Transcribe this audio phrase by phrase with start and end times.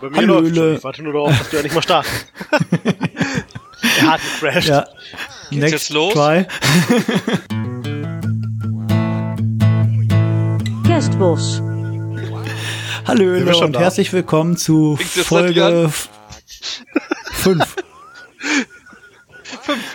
[0.00, 0.76] Bei mir läuft schon.
[0.76, 2.26] Ich warte nur darauf, dass du ja nicht mal startest.
[4.00, 4.68] er hat gecrashed.
[4.68, 4.86] Ja.
[5.50, 6.12] Geht's Next jetzt los?
[6.12, 6.46] Try.
[10.86, 11.62] Guestboss.
[13.06, 13.80] Hallo und da.
[13.80, 15.90] herzlich willkommen zu Folge
[17.32, 17.76] 5.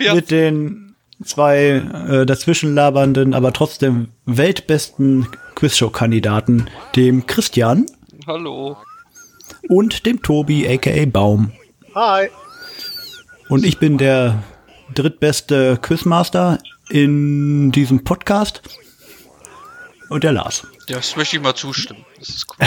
[0.00, 0.14] ja.
[0.14, 7.86] Mit den zwei äh, dazwischen labernden, aber trotzdem weltbesten Quizshow-Kandidaten, dem Christian.
[8.26, 8.76] Hallo.
[9.68, 11.52] Und dem Tobi, aka Baum.
[11.94, 12.28] Hi.
[13.48, 14.42] Und ich bin der
[14.94, 18.62] drittbeste Quizmaster in diesem Podcast.
[20.08, 20.66] Und der Lars.
[20.88, 22.04] Das möchte ich mal zustimmen.
[22.18, 22.66] Das ist cool.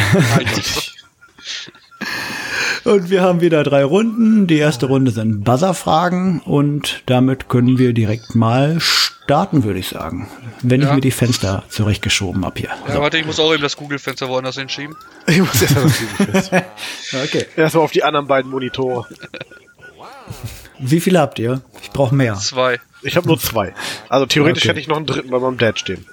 [2.94, 4.48] und wir haben wieder drei Runden.
[4.48, 10.27] Die erste Runde sind Buzzer-Fragen und damit können wir direkt mal starten, würde ich sagen.
[10.61, 10.89] Wenn ja.
[10.89, 12.70] ich mir die Fenster zurechtgeschoben habe hier.
[12.88, 13.02] Ja, so.
[13.02, 14.95] warte, ich muss auch eben das Google-Fenster woanders hinschieben.
[15.27, 16.65] Ich muss erst mal das Google-Fenster.
[17.23, 17.45] okay.
[17.55, 19.07] Erstmal auf die anderen beiden Monitore.
[20.79, 21.62] Wie viele habt ihr?
[21.82, 22.35] Ich brauche mehr.
[22.35, 22.79] Zwei.
[23.01, 23.73] Ich habe nur zwei.
[24.09, 24.70] Also theoretisch okay.
[24.70, 26.05] hätte ich noch einen dritten bei meinem Dad stehen.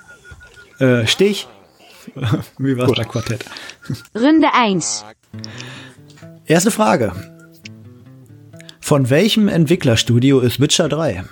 [0.78, 1.48] Äh, Stich.
[2.58, 2.96] Wie war's Gut.
[2.96, 3.44] bei Quartett?
[4.14, 5.04] Runde 1.
[6.46, 7.12] Erste Frage.
[8.80, 11.24] Von welchem Entwicklerstudio ist Witcher 3?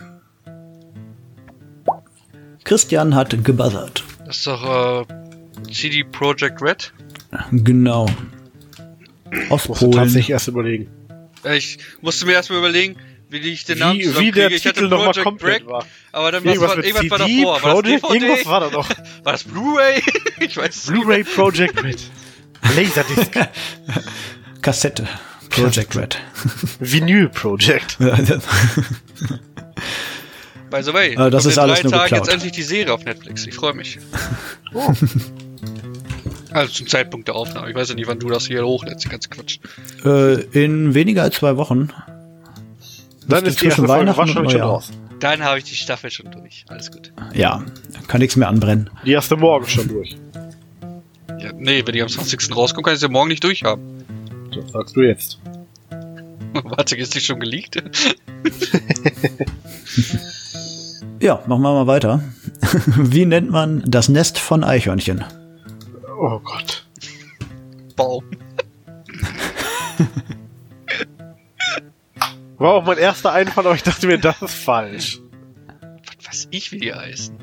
[2.71, 4.05] Christian hat gebuzzert.
[4.25, 6.93] Das ist doch äh, CD Projekt Red?
[7.51, 8.07] Genau.
[9.49, 9.81] Aus Polen.
[9.81, 10.89] Musste tatsächlich erst überlegen.
[11.53, 12.95] Ich musste mir erst mal überlegen,
[13.29, 15.85] wie ich den Namen wie, wie der ich Titel nochmal komplett Break, war.
[16.13, 17.63] Aber dann irgendwas, war, irgendwas war davor.
[17.65, 18.15] War das DVD?
[18.15, 18.89] Irgendwas war da noch.
[19.25, 20.03] War das Blu-ray?
[20.39, 21.99] ich weiß Blu-ray Project Red.
[22.77, 23.33] Laserdisc.
[24.63, 25.09] Kassette.
[25.49, 26.19] Project Red.
[26.79, 27.99] Vinyl Project.
[30.71, 32.27] By the way, uh, das ist alles drei nur Tagen geklaut.
[32.27, 33.47] jetzt endlich die Serie auf Netflix.
[33.47, 33.99] Ich freue mich.
[34.75, 34.93] Oh.
[36.53, 37.71] Also zum Zeitpunkt der Aufnahme.
[37.71, 39.59] Ich weiß ja nicht, wann du das hier hochlädst, ganz Quatsch.
[40.05, 41.91] Äh, in weniger als zwei Wochen.
[43.29, 44.91] Dann ist die erste Weihnachten wahrscheinlich schon raus.
[45.21, 46.65] Dann habe ich die Staffel schon durch.
[46.69, 47.13] Alles gut.
[47.35, 47.65] Ja,
[48.09, 48.91] kann nichts mehr anbrennen.
[49.05, 50.17] Die erste morgen schon durch.
[51.39, 52.57] Ja, nee, wenn die am 20.
[52.57, 54.05] rauskommt, kann ich sie morgen nicht durchhaben.
[54.55, 55.39] Das sagst du jetzt.
[56.53, 57.81] Warte, ist die schon geleakt?
[61.21, 62.23] ja, machen wir mal weiter.
[62.97, 65.25] Wie nennt man das Nest von Eichhörnchen?
[66.19, 66.87] Oh Gott.
[67.97, 68.25] Baum.
[72.59, 75.21] War auch mein erster Einfall, aber ich dachte mir, das ist falsch.
[76.07, 77.39] Was weiß ich, wie die heißen.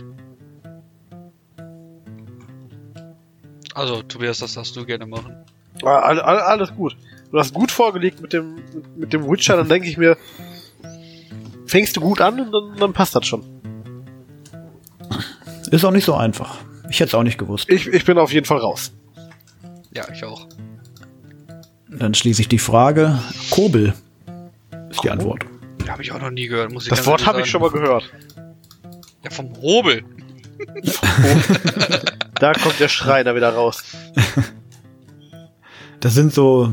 [3.73, 5.35] Also, Tobias, das darfst du gerne machen.
[5.83, 6.95] All, all, alles gut.
[7.31, 8.55] Du hast gut vorgelegt mit dem,
[8.95, 10.17] mit dem Witcher, dann denke ich mir,
[11.65, 13.56] fängst du gut an und dann, dann passt das schon.
[15.71, 16.57] Ist auch nicht so einfach.
[16.89, 17.69] Ich hätte es auch nicht gewusst.
[17.69, 18.93] Ich, ich bin auf jeden Fall raus.
[19.93, 20.47] Ja, ich auch.
[21.89, 23.19] Dann schließe ich die Frage.
[23.49, 23.93] Kobel
[24.89, 25.45] ist die Antwort.
[25.87, 26.71] Habe ich auch noch nie gehört.
[26.71, 28.11] Muss ich das Wort habe ich schon mal gehört.
[29.23, 30.03] Ja, vom Hobel.
[32.39, 33.83] da kommt der Schreiner wieder raus.
[35.99, 36.71] Das sind so,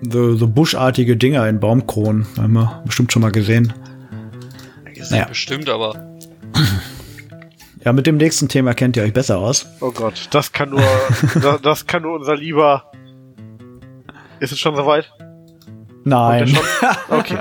[0.00, 2.26] so, so buschartige Dinger in Baumkronen.
[2.38, 3.72] Haben wir bestimmt schon mal gesehen.
[4.94, 5.24] Ja, naja.
[5.26, 6.18] Bestimmt, aber.
[7.84, 9.66] Ja, mit dem nächsten Thema kennt ihr euch besser aus.
[9.80, 10.82] Oh Gott, das kann nur,
[11.42, 12.92] das, das, kann nur unser lieber.
[14.38, 15.10] Ist es schon soweit?
[16.04, 16.56] Nein.
[16.80, 17.38] Der, okay.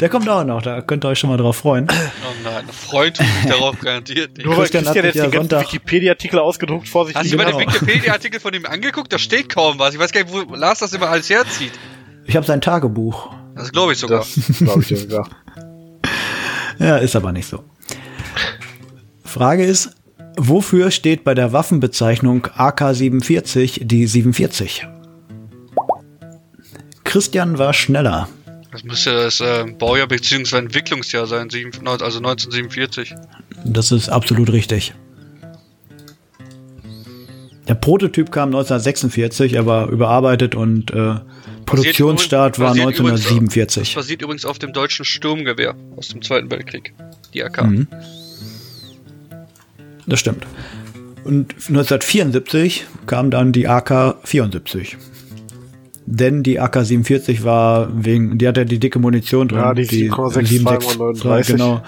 [0.00, 1.88] der kommt auch noch, da könnt ihr euch schon mal drauf freuen.
[1.90, 4.46] Oh nein, freut mich darauf garantiert nicht.
[4.46, 7.58] Nur weil Christian, Christian jetzt ja den Wikipedia-Artikel ausgedruckt vor sich Hast du mal den
[7.58, 9.12] Wikipedia-Artikel von ihm angeguckt?
[9.12, 9.94] Da steht kaum was.
[9.94, 11.72] Ich weiß gar nicht, wo Lars das immer alles herzieht.
[12.26, 13.30] Ich habe sein Tagebuch.
[13.54, 14.20] Das glaube ich sogar.
[14.20, 15.28] Das glaube ich sogar.
[16.78, 17.64] ja, ist aber nicht so.
[19.32, 19.90] Frage ist,
[20.36, 24.86] wofür steht bei der Waffenbezeichnung AK-47 die 47?
[27.02, 28.28] Christian war schneller.
[28.70, 30.58] Das müsste das äh, Baujahr bzw.
[30.58, 33.14] Entwicklungsjahr sein, also 1947.
[33.64, 34.92] Das ist absolut richtig.
[37.68, 41.14] Der Prototyp kam 1946, aber überarbeitet und äh,
[41.64, 43.54] Produktionsstart war 1947.
[43.56, 46.92] Übrigens, das basiert übrigens auf dem deutschen Sturmgewehr aus dem Zweiten Weltkrieg,
[47.32, 47.64] die AK.
[47.64, 47.88] Mhm.
[50.06, 50.46] Das stimmt.
[51.24, 54.96] Und 1974 kam dann die AK-74.
[56.04, 59.60] Denn die AK-47 war wegen, die hatte die dicke Munition drin.
[59.60, 61.82] Ja, die, die 7,6 genau.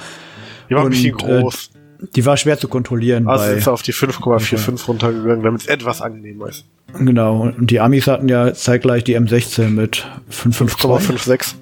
[0.71, 1.71] Die war und, ein bisschen äh, groß.
[1.75, 3.27] Äh, die war schwer zu kontrollieren.
[3.29, 6.65] Also ist auf die 5,45 runtergegangen, damit es etwas angenehmer ist.
[6.99, 7.43] Genau.
[7.43, 11.55] Und die Amis hatten ja zeitgleich die M16 mit 5,56.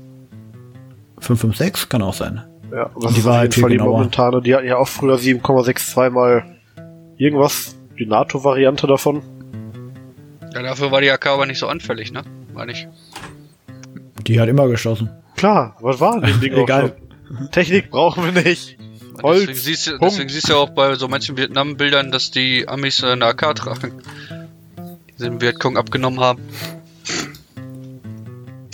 [1.21, 2.43] 5,56 kann auch sein.
[2.73, 3.87] Ja, was die war halt viel Fall genauer.
[3.87, 6.45] die momentane, die hatten ja auch früher 7,62 mal
[7.19, 9.23] irgendwas, die NATO-Variante davon.
[10.55, 12.23] Ja, dafür war die AK aber nicht so anfällig, ne?
[12.55, 12.89] War nicht.
[14.27, 15.11] Die hat immer geschossen.
[15.37, 16.97] Klar, was war denn das Ding Egal.
[17.51, 18.79] Technik brauchen wir nicht.
[18.79, 19.65] Deswegen Holz.
[19.65, 23.27] siehst, du, deswegen siehst du auch bei so manchen Vietnam-Bildern, dass die Amis äh, eine
[23.27, 24.03] AK tragen.
[25.09, 26.41] Die sie dem Vietcong abgenommen haben.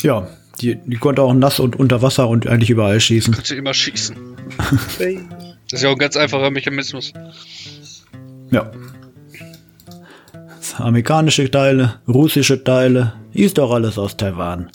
[0.01, 0.29] Ja,
[0.61, 3.35] die, die konnte auch nass und unter Wasser und eigentlich überall schießen.
[3.35, 4.17] Kannst du immer schießen.
[5.71, 7.13] Das ist ja auch ein ganz einfacher Mechanismus.
[8.51, 8.71] Ja.
[10.79, 14.71] Amerikanische Teile, russische Teile, ist doch alles aus Taiwan.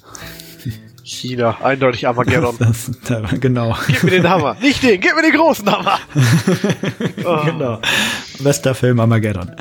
[1.03, 2.55] China, eindeutig Armageddon.
[2.59, 3.75] Das, da, genau.
[3.87, 4.55] gib mir den Hammer.
[4.61, 5.99] Nicht den, gib mir den großen Hammer.
[7.25, 7.45] Oh.
[7.45, 7.79] genau.
[8.39, 9.51] Bester Film Armageddon.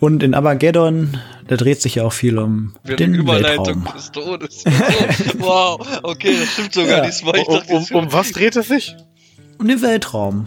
[0.00, 1.18] Und in Armageddon,
[1.48, 3.94] da dreht sich ja auch viel um Wir den Überleitung Weltraum.
[3.96, 4.64] des Todes.
[5.38, 7.06] wow, okay, das stimmt sogar Ja.
[7.06, 7.36] diesmal.
[7.38, 8.94] Ich Um, dachte, um, jetzt- um was dreht es sich?
[9.58, 10.46] Um den Weltraum.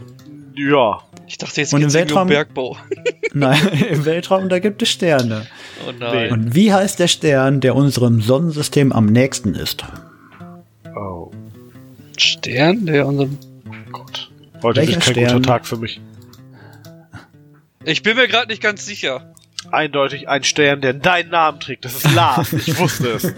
[0.56, 1.00] Ja.
[1.28, 2.78] ich dachte jetzt Und im irgendwie um Weltraum- Bergbau.
[3.34, 5.48] Nein, im Weltraum, da gibt es Sterne.
[5.88, 6.32] Oh nein.
[6.32, 9.84] Und wie heißt der Stern, der unserem Sonnensystem am nächsten ist?
[10.96, 11.32] Oh
[12.18, 13.38] Stern, der unserem.
[13.92, 14.30] Gott.
[14.62, 15.34] Heute Welcher ist kein Stern?
[15.36, 16.02] guter Tag für mich.
[17.86, 19.31] Ich bin mir gerade nicht ganz sicher.
[19.72, 21.86] Eindeutig ein Stern, der deinen Namen trägt.
[21.86, 22.52] Das ist Lars.
[22.54, 23.34] Ich wusste es.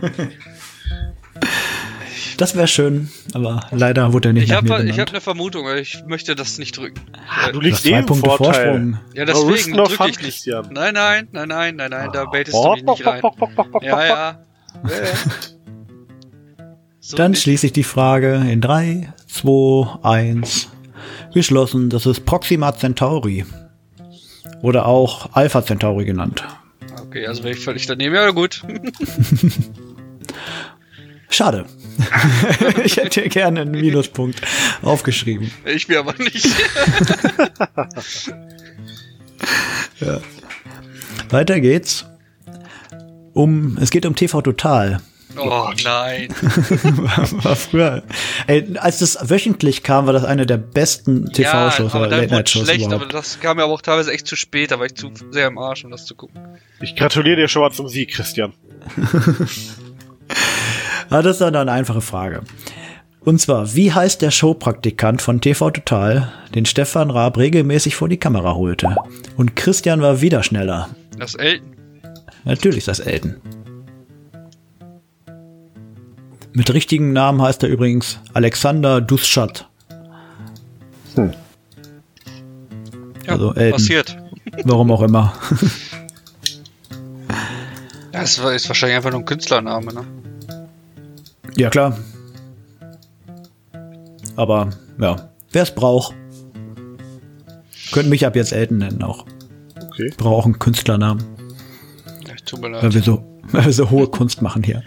[2.38, 5.10] Das wäre schön, aber leider wurde er nicht Ich nach habe mir ich hab benannt.
[5.12, 7.00] eine Vermutung, aber ich möchte das nicht drücken.
[7.30, 8.54] Ah, Du Du hast liegst eh zwei im Punkte Vorteil.
[8.54, 9.00] Vorsprung.
[9.14, 10.20] Ja, deswegen drücke ich nicht.
[10.20, 10.70] Christian.
[10.72, 13.22] Nein, nein, nein, nein, nein, nein, da baitest du Bock, mich nicht rein.
[13.82, 14.40] Ja, ja.
[17.00, 20.70] So Dann schließe ich die Frage in 3, 2, 1.
[21.34, 23.46] Geschlossen, das ist Proxima Centauri.
[24.64, 26.44] Oder auch Alpha Centauri genannt.
[27.06, 28.64] Okay, also wenn ich völlig daneben, ja gut.
[31.30, 31.66] Schade.
[32.86, 34.42] ich hätte hier gerne einen Minuspunkt
[34.82, 35.52] aufgeschrieben.
[35.66, 36.48] Ich mir aber nicht.
[41.30, 42.06] Weiter geht's.
[43.34, 45.02] Um, es geht um TV Total.
[45.38, 46.30] Oh nein.
[47.44, 48.04] war früher.
[48.48, 52.20] Ey, als das wöchentlich kam, war das eine der besten TV-Shows ja, aber oder dann
[52.20, 53.14] wurde Late-Night-Shows schlecht, aber überhaupt.
[53.14, 55.58] das kam ja aber auch teilweise echt zu spät, da war ich zu sehr im
[55.58, 56.40] Arsch, um das zu gucken.
[56.82, 58.54] Ich gratuliere dir schon mal zum Sieg, Christian.
[61.10, 62.42] Ah, das ist dann eine einfache Frage.
[63.20, 68.18] Und zwar, wie heißt der Showpraktikant von TV Total, den Stefan Raab regelmäßig vor die
[68.18, 68.96] Kamera holte?
[69.38, 70.90] Und Christian war wieder schneller.
[71.20, 71.76] Das Elton.
[72.46, 73.36] Natürlich ist das Elton.
[76.54, 79.68] Mit richtigen Namen heißt er übrigens Alexander Duschat.
[81.16, 81.32] Ja,
[83.28, 83.72] Also Elton.
[83.72, 84.18] passiert.
[84.64, 85.34] Warum auch immer.
[88.12, 90.06] Das ist wahrscheinlich einfach nur ein Künstlername, ne?
[91.58, 91.98] ja, klar.
[94.36, 94.70] Aber,
[95.00, 96.14] ja, wer es braucht.
[97.92, 99.26] Könnt mich ab jetzt Elton nennen auch.
[99.82, 100.12] Okay.
[100.18, 101.24] Brauche auch einen Künstlernamen.
[102.28, 102.84] Ja, tut mir leid.
[102.84, 104.84] Weil wir so, weil wir so hohe Kunst machen hier.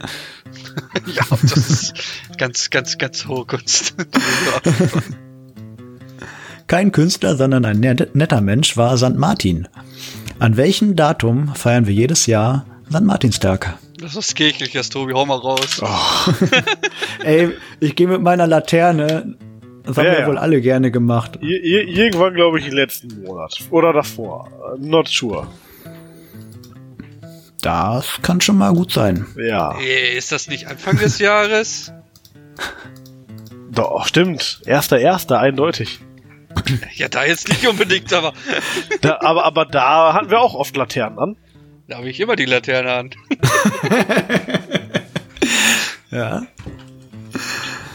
[1.06, 1.94] Ja, das ist
[2.38, 3.94] ganz, ganz, ganz hohe Kunst.
[6.66, 9.14] Kein Künstler, sondern ein net- netter Mensch war St.
[9.16, 9.68] Martin.
[10.38, 13.02] An welchem Datum feiern wir jedes Jahr St.
[13.02, 13.78] Martinstag?
[14.00, 15.80] Das ist kirchliches, Tobi, hau mal raus.
[17.24, 17.50] Ey,
[17.80, 19.36] ich gehe mit meiner Laterne.
[19.84, 20.26] Das haben Ja, wir ja.
[20.26, 21.38] wohl alle gerne gemacht.
[21.40, 23.58] Ir ir irgendwann, glaube ich, im letzten Monat.
[23.70, 24.50] Oder davor.
[24.78, 25.46] Not sure.
[27.66, 29.26] Das kann schon mal gut sein.
[29.36, 29.76] Ja.
[29.78, 31.92] Ey, ist das nicht Anfang des Jahres?
[33.72, 34.60] Doch, stimmt.
[34.66, 35.98] Erster, erster, eindeutig.
[36.94, 38.32] Ja, da jetzt nicht unbedingt, aber
[39.00, 41.36] Da, aber, aber da hatten wir auch oft Laternen an.
[41.88, 43.10] da habe ich immer die Laterne an.
[46.12, 46.46] Ja.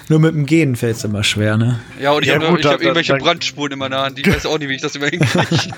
[0.09, 1.79] Nur mit dem Gehen fällt es immer schwer, ne?
[1.99, 4.19] Ja, und ich Ja, habe hab irgendwelche da- Brandspuren immer in der Hand.
[4.19, 5.73] Ich weiß auch nicht, wie ich das immer hinkriege.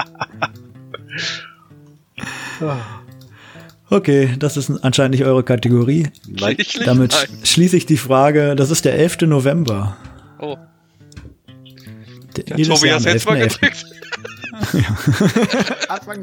[3.93, 6.07] Okay, das ist anscheinend nicht eure Kategorie.
[6.27, 6.55] Nein.
[6.55, 6.83] Kirchlich?
[6.83, 7.45] Damit Nein.
[7.45, 8.55] schließe ich die Frage.
[8.55, 9.21] Das ist der 11.
[9.27, 9.95] November.
[10.39, 10.57] Oh,
[12.35, 13.59] Der- ja, jedes Tobi, Jahr am jetzt mal 11.11..
[13.59, 13.85] gedrückt.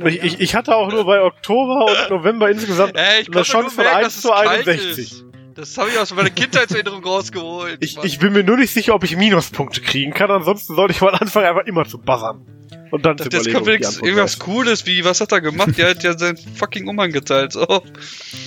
[0.07, 3.75] Ich, ich, ich hatte auch nur bei Oktober und November insgesamt Ey, ich eine Chance
[3.77, 4.99] von merken, 1 dass es zu kalt 61.
[4.99, 5.25] ist.
[5.55, 7.79] Das habe ich aus meiner Kindheitserinnerung rausgeholt.
[7.81, 10.31] Ich, ich bin mir nur nicht sicher, ob ich Minuspunkte kriegen kann.
[10.31, 12.45] Ansonsten sollte ich mal anfangen, einfach immer zu buzzern.
[12.91, 14.39] Und dann zu das überlegen, kommt wenigstens irgendwas weiß.
[14.41, 15.77] Cooles, wie, was hat er gemacht?
[15.77, 17.53] Der hat ja seinen fucking Umhang geteilt.
[17.53, 17.83] So,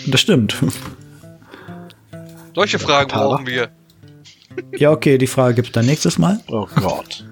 [0.07, 0.55] Das stimmt.
[2.55, 3.69] solche Fragen brauchen wir.
[4.77, 6.39] Ja, okay, die Frage gibt's dann nächstes Mal.
[6.47, 7.25] Oh Gott.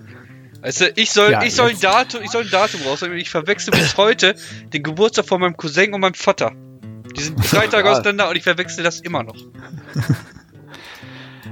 [0.62, 1.84] Also ich soll, Ja, ich soll ein jetzt.
[1.84, 3.18] Datum, ich soll ein Datum rausnehmen.
[3.18, 4.36] Ich verwechsel bis heute
[4.74, 6.52] den Geburtstag von meinem Cousin und meinem Vater.
[7.16, 7.92] Die sind drei Tage Egal.
[8.00, 9.36] auseinander und ich verwechsel das immer noch.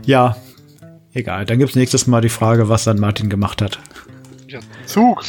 [0.06, 0.38] Ja,
[1.14, 1.46] egal.
[1.46, 3.80] Dann gibt's nächstes Mal die Frage, was dann Martin gemacht hat.
[4.50, 5.24] Ja, Zug.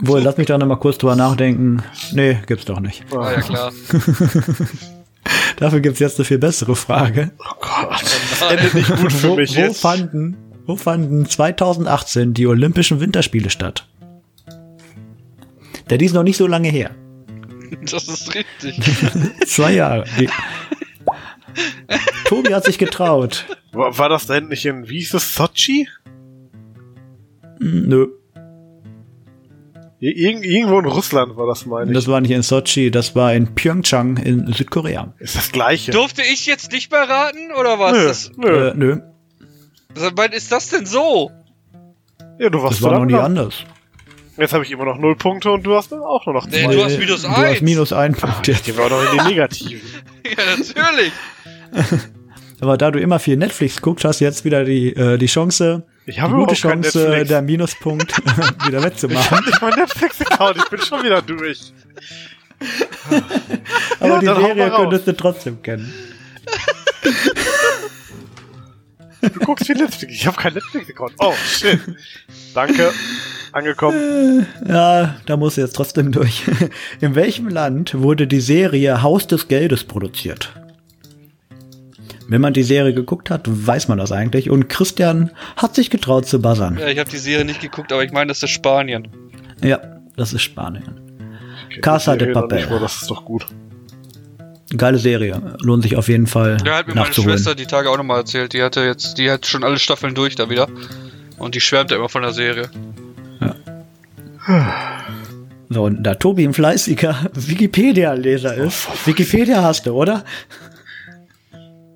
[0.00, 1.82] Wohl, lass mich da noch mal kurz drüber nachdenken.
[2.12, 3.04] Nee, gibt's doch nicht.
[3.14, 3.72] ah, ja klar.
[5.56, 7.30] Dafür gibt's jetzt eine viel bessere Frage.
[7.38, 9.80] Oh Gott, das endet nicht gut für Wo, mich wo, jetzt.
[9.80, 13.86] fanden, wo fanden 2018 die Olympischen Winterspiele statt?
[15.90, 16.90] Der die ist noch nicht so lange her.
[17.90, 18.80] Das ist richtig.
[19.46, 20.04] Zwei Jahre.
[20.18, 20.28] Die-
[22.24, 23.44] Tobi hat sich getraut.
[23.72, 25.88] War, war das da hinten nicht in, wie hieß das, Sochi?
[27.60, 28.08] Hm, Nö,
[30.00, 31.94] Ir irgendwo in Russland war das, meine ich.
[31.94, 35.14] das war nicht in Sochi, das war in Pyeongchang in Südkorea.
[35.18, 35.92] ist das gleiche.
[35.92, 37.92] Durfte ich jetzt nicht mehr raten, oder was?
[37.92, 38.68] Nö, Das, nö.
[38.68, 39.00] Äh, nö,
[39.94, 41.30] seit wann ist das denn so?
[42.38, 43.64] ja, du warst das war noch nie anders.
[44.36, 46.74] Jetzt habe ich immer noch null Punkte und du hast auch nur noch Nee, zwei.
[46.74, 48.66] du hast minus Du hast minus ein Punkt jetzt.
[48.66, 49.80] Die war doch in den Negativen.
[50.26, 51.12] Ja, natürlich.
[52.64, 55.82] Aber da du immer viel Netflix guckst, hast du jetzt wieder die, äh, die Chance,
[56.06, 57.28] Ich die habe gute überhaupt kein Chance, Netflix.
[57.28, 58.16] der Minuspunkt
[58.66, 59.36] wieder Ich wettzumachen.
[59.38, 61.74] hab nicht mein Netflix-Account, ich bin schon wieder durch.
[64.00, 65.92] Aber Ja, die Serie könntest du trotzdem kennen.
[69.20, 70.14] Du guckst viel Netflix.
[70.14, 71.12] Ich habe kein Netflix-Account.
[71.18, 71.78] Oh, shit.
[72.54, 72.92] Danke.
[73.52, 74.46] Angekommen.
[74.66, 76.44] Ja, da musst du jetzt trotzdem durch.
[77.02, 80.52] In welchem Land wurde die Serie Haus des Geldes produziert?
[82.28, 84.48] Wenn man die Serie geguckt hat, weiß man das eigentlich.
[84.50, 86.78] Und Christian hat sich getraut zu buzzern.
[86.80, 89.08] Ja, ich habe die Serie nicht geguckt, aber ich meine, das ist Spanien.
[89.62, 89.80] Ja,
[90.16, 91.00] das ist Spanien.
[91.82, 92.66] Casa de Papel.
[92.68, 93.46] mal, Das ist doch gut.
[94.76, 95.56] Geile Serie.
[95.60, 97.36] Lohnt sich auf jeden Fall Ja, hat mir meine nachzuholen.
[97.36, 98.52] Schwester die Tage auch nochmal erzählt.
[98.54, 100.68] Die hatte jetzt, die hat schon alle Staffeln durch da wieder.
[101.38, 102.68] Und die schwärmt ja immer von der Serie.
[105.68, 108.88] So, und da Tobi ein fleißiger Wikipedia-Leser ist.
[109.06, 110.24] Wikipedia hast du, oder?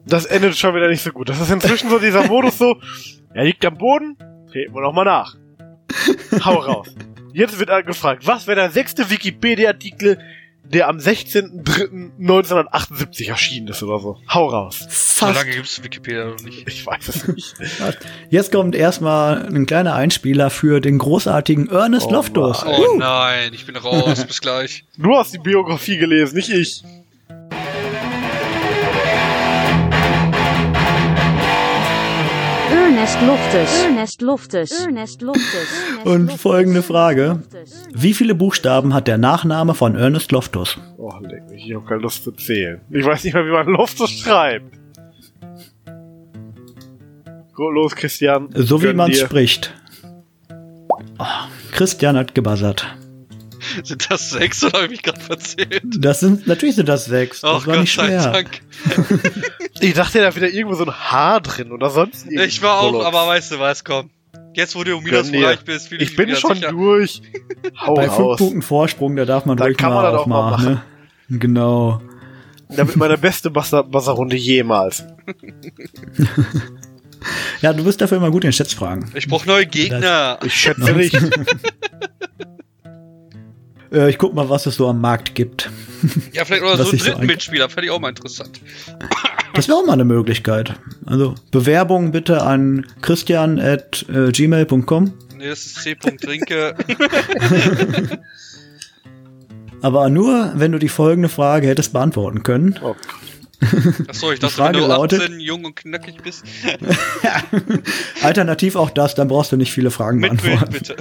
[0.09, 1.29] Das endet schon wieder nicht so gut.
[1.29, 2.77] Das ist inzwischen so dieser Modus so,
[3.35, 4.17] er liegt am Boden,
[4.51, 5.37] treten wir nochmal nach.
[6.45, 6.89] Hau raus.
[7.33, 10.19] Jetzt wird gefragt, was wäre der sechste Wikipedia-Artikel,
[10.65, 14.19] der am 16.03.1978 erschienen ist oder so?
[14.29, 14.79] Hau raus.
[14.89, 15.39] So Fast.
[15.39, 16.67] lange gibt es Wikipedia noch nicht.
[16.69, 17.55] Ich weiß es nicht.
[18.31, 22.65] Jetzt kommt erstmal ein kleiner Einspieler für den großartigen Ernest Oh Loftus.
[22.65, 22.75] Mann.
[22.77, 24.25] Oh nein, ich bin raus.
[24.25, 24.85] Bis gleich.
[24.99, 26.83] Du hast die Biografie gelesen, nicht ich.
[33.09, 33.85] Ernest Loftus.
[33.85, 34.71] Ernest Loftus.
[34.85, 35.69] Ernest Loftus.
[36.05, 37.43] Und folgende Frage.
[37.95, 40.79] Wie viele Buchstaben hat der Nachname von Ernest Loftus?
[40.99, 42.83] Oh, leck mich, ich habe keine Lust zu zählen.
[42.91, 44.79] Ich weiß nicht mehr, wie man Loftus schreibt.
[47.57, 48.51] Los, Christian.
[48.55, 49.73] So wie man spricht.
[51.19, 51.25] Oh,
[51.73, 52.87] Christian hat gebuzzert.
[53.83, 55.83] Sind das sechs oder habe ich mich gerade verzählt?
[55.99, 57.41] Das sind, natürlich sind das sechs.
[57.41, 58.33] Das Ach war Gott nicht sei schwer.
[58.33, 58.61] Dank.
[59.81, 62.47] Ich dachte, da wieder irgendwo so ein Haar drin oder sonst irgendwas.
[62.49, 64.11] Ich war auch, aber weißt du was, komm.
[64.55, 65.31] Jetzt, wo du um Gönn dir.
[65.31, 66.73] Minusbereich bist, fühle ich, Ich bin mich wieder schon sicher.
[66.73, 67.23] durch.
[67.81, 68.39] Hau Bei fünf raus.
[68.39, 70.81] Punkten Vorsprung, da darf man Da ruhig kann mal man das auch mal aufmachen.
[71.29, 71.39] Ne?
[71.39, 72.03] Genau.
[72.71, 75.05] Damit meine beste Buzzerrunde jemals.
[77.63, 79.11] Ja, du bist dafür immer gut in Schätzfragen.
[79.15, 80.39] Ich brauche neue Gegner.
[80.45, 81.17] Ich schätze nicht.
[83.93, 85.71] Äh, ich guck mal, was es so am Markt gibt.
[86.33, 88.61] Ja, vielleicht oder so einen so dritten ein- Mitspieler, fände ich auch mal interessant.
[89.55, 90.75] Das wäre auch mal eine Möglichkeit.
[91.07, 95.13] Also Bewerbung bitte an christian at äh, gmail.com.
[95.37, 95.97] Nee, das ist C.
[95.97, 96.77] Trinke.
[99.83, 102.79] Aber nur, wenn du die folgende Frage hättest beantworten können.
[102.83, 102.95] Oh,
[104.07, 106.45] Achso, ich dachte, Frage wenn du lautet- 18 jung und knackig bist,
[108.23, 110.73] Alternativ auch das, dann brauchst du nicht viele Fragen mit Bild beantworten.
[110.73, 110.97] bitte.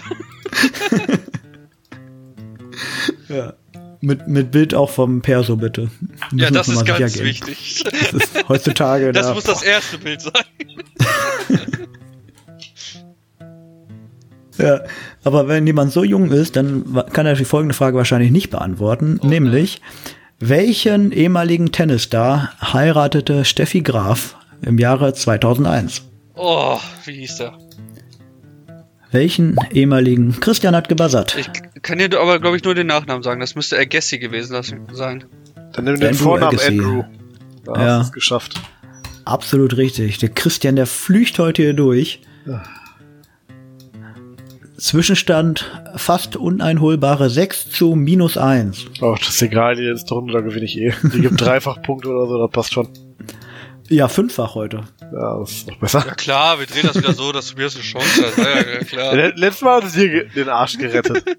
[3.30, 3.54] Ja.
[4.00, 5.90] Mit, mit Bild auch vom Perso bitte.
[6.32, 7.26] Müssen Ja, das ist mal ganz gehen.
[7.26, 7.84] wichtig.
[7.84, 10.34] Das ist heutzutage Das da, muss das erste Bild sein.
[14.58, 14.82] Ja,
[15.24, 19.20] aber wenn jemand so jung ist, dann kann er die folgende Frage wahrscheinlich nicht beantworten,
[19.22, 19.82] Oh nämlich
[20.40, 26.04] welchen ehemaligen Tennisstar heiratete Steffi Graf im Jahre 2001?
[26.36, 27.58] Oh, wie hieß der?
[29.12, 30.40] Welchen ehemaligen?
[30.40, 31.36] Christian hat gebuzzert.
[31.40, 33.40] Ich kann dir aber, glaube ich, nur den Nachnamen sagen.
[33.40, 35.24] Das müsste Agassi gewesen lassen- sein.
[35.74, 36.68] Dann nimm den Andrew Vornamen Agassi.
[36.80, 37.04] Andrew.
[37.66, 37.80] Da Ja.
[37.80, 38.62] hast du es geschafft.
[39.26, 40.18] Absolut richtig.
[40.20, 42.22] Der Christian, der flücht heute hier durch.
[44.78, 48.86] Zwischenstand fast uneinholbare 6 zu minus 1.
[49.02, 50.94] Oh, das ist egal, die letzte Runde, da gewinne ich eh.
[51.14, 52.88] Die gibt dreifach Punkte oder so, das passt schon.
[53.90, 54.82] Ja, fünffach heute.
[55.14, 56.04] Ja, das ist noch besser.
[56.06, 58.38] Ja klar, wir drehen das wieder so, dass du so eine Chance hast.
[58.38, 59.16] Ja, ja, klar.
[59.16, 61.24] Le- Letztes Mal hat sie dir den Arsch gerettet.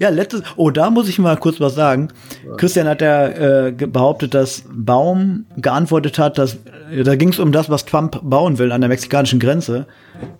[0.00, 0.42] Ja, letztes.
[0.54, 2.12] Oh, da muss ich mal kurz was sagen.
[2.56, 3.26] Christian hat ja
[3.66, 6.58] äh, behauptet, dass Baum geantwortet hat, dass
[6.92, 9.86] äh, da ging es um das, was Trump bauen will an der mexikanischen Grenze.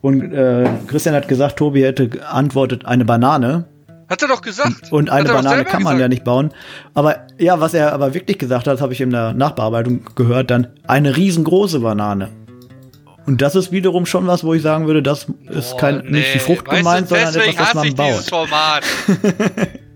[0.01, 3.65] Und äh, Christian hat gesagt, Tobi hätte geantwortet eine Banane.
[4.09, 4.91] Hat er doch gesagt.
[4.91, 6.01] Und eine Banane kann man gesagt.
[6.01, 6.51] ja nicht bauen.
[6.95, 10.69] Aber ja, was er aber wirklich gesagt hat, habe ich in der Nachbearbeitung gehört, dann
[10.87, 12.31] eine riesengroße Banane.
[13.27, 16.33] Und das ist wiederum schon was, wo ich sagen würde, das ist Boah, kein, nicht
[16.33, 16.39] die nee.
[16.39, 18.25] Frucht Weißt gemeint, du, sondern etwas, was man baut.
[18.25, 18.85] Format.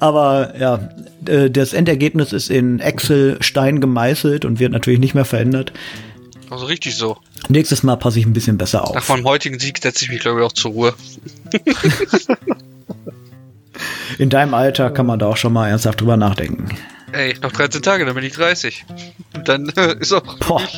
[0.00, 0.80] Aber ja,
[1.48, 5.72] das Endergebnis ist in Excel Stein gemeißelt und wird natürlich nicht mehr verändert.
[6.52, 7.16] Also richtig so.
[7.48, 9.08] Nächstes Mal passe ich ein bisschen besser Nach auf.
[9.08, 10.94] meinem heutigen Sieg setze ich mich, glaube ich, auch zur Ruhe.
[14.18, 16.76] In deinem Alter kann man da auch schon mal ernsthaft drüber nachdenken.
[17.12, 18.84] Ey, noch 13 Tage, dann bin ich 30.
[19.34, 20.38] Und dann äh, ist auch.
[20.38, 20.62] Boah.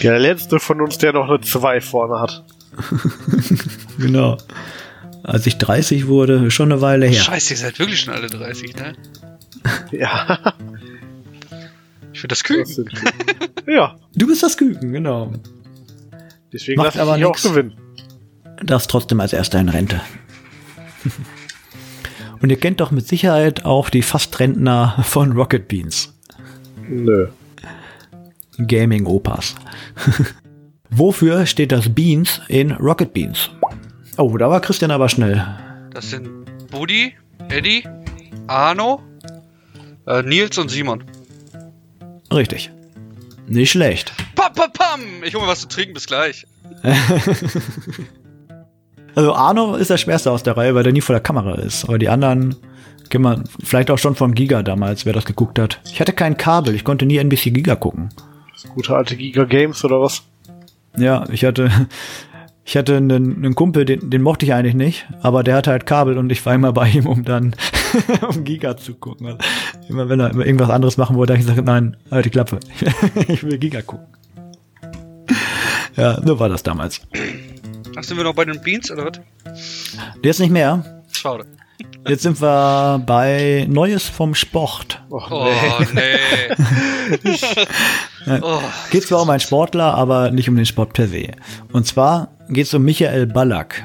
[0.00, 2.44] Ja, der letzte von uns, der noch eine 2 vorne hat.
[3.98, 4.36] Genau.
[5.22, 7.22] Als ich 30 wurde, schon eine Weile her.
[7.22, 8.94] Scheiße, ihr seid wirklich schon alle 30, ne?
[9.92, 10.54] Ja.
[12.16, 12.88] Ich finde das Küken.
[13.66, 13.94] ja.
[14.14, 15.34] Du bist das Küken, genau.
[16.50, 17.42] Deswegen Macht lasse ich aber mich auch nix.
[17.42, 17.74] gewinnen.
[18.64, 20.00] Das trotzdem als erster in Rente.
[22.40, 26.14] Und ihr kennt doch mit Sicherheit auch die Fastrentner von Rocket Beans.
[26.88, 27.28] Nö.
[28.66, 29.54] Gaming-Opas.
[30.90, 33.50] Wofür steht das Beans in Rocket Beans?
[34.16, 35.44] Oh, da war Christian aber schnell.
[35.92, 36.30] Das sind
[36.70, 37.12] Buddy,
[37.50, 37.84] Eddie,
[38.46, 39.02] Arno,
[40.06, 41.04] äh, Nils und Simon.
[42.32, 42.70] Richtig.
[43.46, 44.12] Nicht schlecht.
[44.34, 45.00] Pam, pam, pam!
[45.24, 46.46] Ich hole mir was zu trinken, bis gleich.
[49.16, 51.86] Also Arno ist der schwerste aus der Reihe, weil der nie vor der Kamera ist.
[51.86, 52.54] Aber die anderen
[53.08, 55.80] kennt man vielleicht auch schon vom Giga damals, wer das geguckt hat.
[55.90, 58.10] Ich hatte kein Kabel, ich konnte nie NBC Giga gucken.
[58.74, 60.22] Gute alte Giga Games oder was?
[60.98, 61.70] Ja, ich hatte,
[62.66, 65.86] ich hatte einen, einen Kumpel, den, den mochte ich eigentlich nicht, aber der hatte halt
[65.86, 67.56] Kabel und ich war immer bei ihm, um dann
[68.28, 69.26] um Giga zu gucken.
[69.26, 69.38] Also
[69.88, 72.60] immer wenn er irgendwas anderes machen wollte, habe ich gesagt, nein, halt die Klappe.
[73.28, 74.06] ich will Giga gucken.
[75.96, 77.00] Ja, so war das damals.
[77.96, 79.20] Ach, sind wir noch bei den Beans oder was?
[80.22, 81.02] Jetzt nicht mehr.
[81.10, 81.46] Schade.
[82.06, 85.02] Jetzt sind wir bei Neues vom Sport.
[85.10, 85.48] Och, Oh,
[85.94, 86.02] nee.
[87.24, 87.38] nee.
[88.42, 91.32] oh, Geht zwar um einen Sportler, aber nicht um den Sport per se.
[91.72, 93.84] Und zwar geht es um Michael Ballack.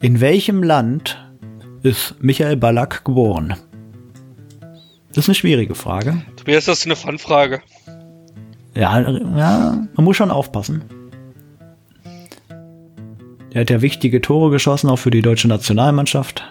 [0.00, 1.18] In welchem Land
[1.82, 3.54] ist Michael Ballack geboren?
[5.08, 6.22] Das ist eine schwierige Frage.
[6.36, 7.60] Tobias, das ist eine Fun-Frage.
[8.74, 10.84] Ja, ja, man muss schon aufpassen.
[13.52, 16.44] Er hat ja wichtige Tore geschossen, auch für die deutsche Nationalmannschaft.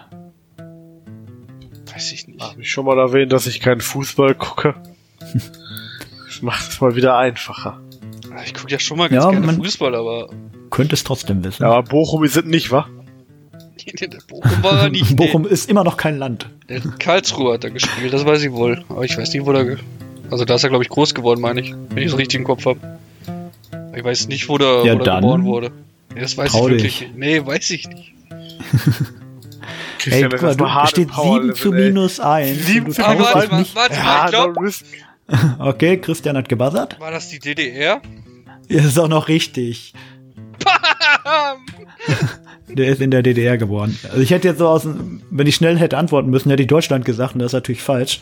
[1.92, 2.42] Weiß ich nicht.
[2.42, 4.74] Hab ich schon mal erwähnt, dass ich keinen Fußball gucke?
[6.26, 7.80] Das macht es mal wieder einfacher.
[8.44, 10.28] Ich gucke ja schon mal ganz Ja, gerne Fußball, aber
[10.70, 11.64] Könnte es trotzdem wissen.
[11.64, 12.86] Ja, aber Bochum ist es nicht, wa?
[13.86, 15.16] Der Bochum war er nicht.
[15.16, 16.48] Bochum ist immer noch kein Land.
[16.98, 18.84] Karlsruhe hat er gespielt, das weiß ich wohl.
[18.88, 19.76] Aber ich weiß nicht, wo er.
[20.30, 21.74] Also da ist er, glaube ich, groß geworden, meine ich.
[21.90, 22.78] Wenn ich es richtig im Kopf habe.
[23.96, 25.70] Ich weiß nicht, wo der, Ja, wo der dann geboren wurde.
[26.14, 27.16] Nee, das weiß trau ich wirklich nicht.
[27.16, 28.12] Nee, weiß ich nicht.
[28.30, 28.68] Ey,
[29.98, 31.84] Christian, guck mal, du, steht im Power 7 zu ey.
[31.88, 32.66] minus 1.
[32.66, 33.76] Sieben Du zu Aber traust minus warte dich mal, nicht.
[33.76, 34.84] warte mal, Ja, ich risk.
[35.58, 36.98] Okay, Christian hat gebuzzert.
[37.00, 38.00] war das die DDR?
[38.68, 39.92] Ja, ist auch noch richtig.
[42.68, 43.98] Der ist in der DDR geboren.
[44.08, 46.68] Also ich hätte jetzt so aus, dem- wenn ich schnell hätte antworten müssen, hätte ich
[46.68, 48.20] Deutschland gesagt und das ist natürlich falsch.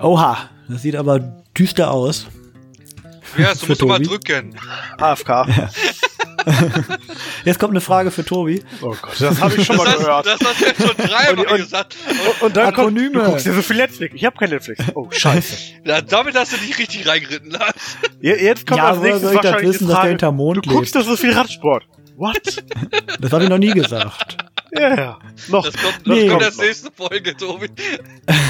[0.00, 0.38] Oha,
[0.68, 1.18] das sieht aber
[1.56, 2.26] düster aus.
[3.36, 4.08] Ja, du Für musst du mal Tobi?
[4.08, 4.54] drücken.
[4.98, 5.46] AFK.
[7.44, 8.62] Jetzt kommt eine Frage für Tobi.
[8.82, 10.26] Oh Gott, das habe ich schon Das mal hast, gehört.
[10.26, 11.96] das hast du jetzt schon dreimal Und- und- gesagt.
[12.08, 13.12] Und, und dann kommt, Akronyme.
[13.12, 14.14] du guckst dir so viel Netflix.
[14.14, 14.84] Ich habe kein Netflix.
[14.94, 15.56] Oh, scheiße.
[15.84, 17.72] Ja, damit hast du dich richtig reingeritten lassen.
[18.20, 20.32] Je- Jetzt kommt Ja, als nächstes soll ich das wahrscheinlich wissen, die dass der Frage,
[20.36, 21.84] Mond du guckst doch so viel Radsport.
[22.16, 22.62] What?
[23.20, 24.38] Das habe ich noch nie gesagt.
[24.72, 25.18] Ja, ja.
[25.48, 25.64] Noch.
[25.64, 26.28] Das kommt, das Nee.
[26.28, 26.64] kommt als noch.
[26.64, 27.68] nächste Folge, Tobi.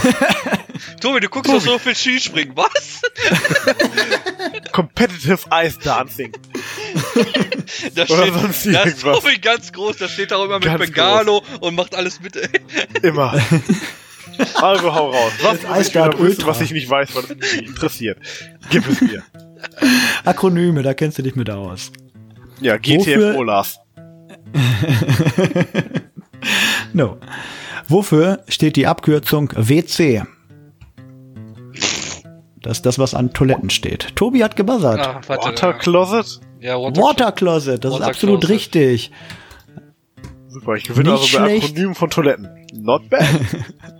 [1.01, 2.57] Tobi, du guckst doch so viel Skispringen.
[2.57, 3.01] Was?
[4.73, 6.33] Competitive Ice Dancing.
[7.95, 9.01] Da Oder steht, sonst da ist.
[9.03, 12.35] Tobi ganz groß, da steht auch immer mit Ganz Bengalo und macht alles mit.
[12.37, 12.49] Ey.
[13.03, 13.35] Immer.
[14.55, 15.33] Also hau raus.
[15.43, 18.19] Was Das muss ich wissen, was ich nicht weiß, was mich interessiert?
[18.71, 19.23] Gib es mir.
[20.25, 21.93] Akronyme, da kennst du dich mit aus.
[22.61, 23.79] Ja, Wofür- GTFO, Lars.
[26.93, 27.19] No.
[27.87, 30.23] Wofür steht die Abkürzung WC?
[32.63, 34.15] Das ist das, was an Toiletten steht.
[34.17, 34.99] Tobi hat gebuzzert.
[35.01, 35.21] Ah.
[35.27, 36.41] Water Closet?
[36.61, 38.55] ja, Water, Water Closet, das Water ist absolut Closet.
[38.55, 39.13] richtig.
[40.49, 41.65] Super, ich gewinne Nicht also bei schlecht.
[41.71, 42.49] Akronymen von Toiletten.
[42.75, 43.25] Not bad.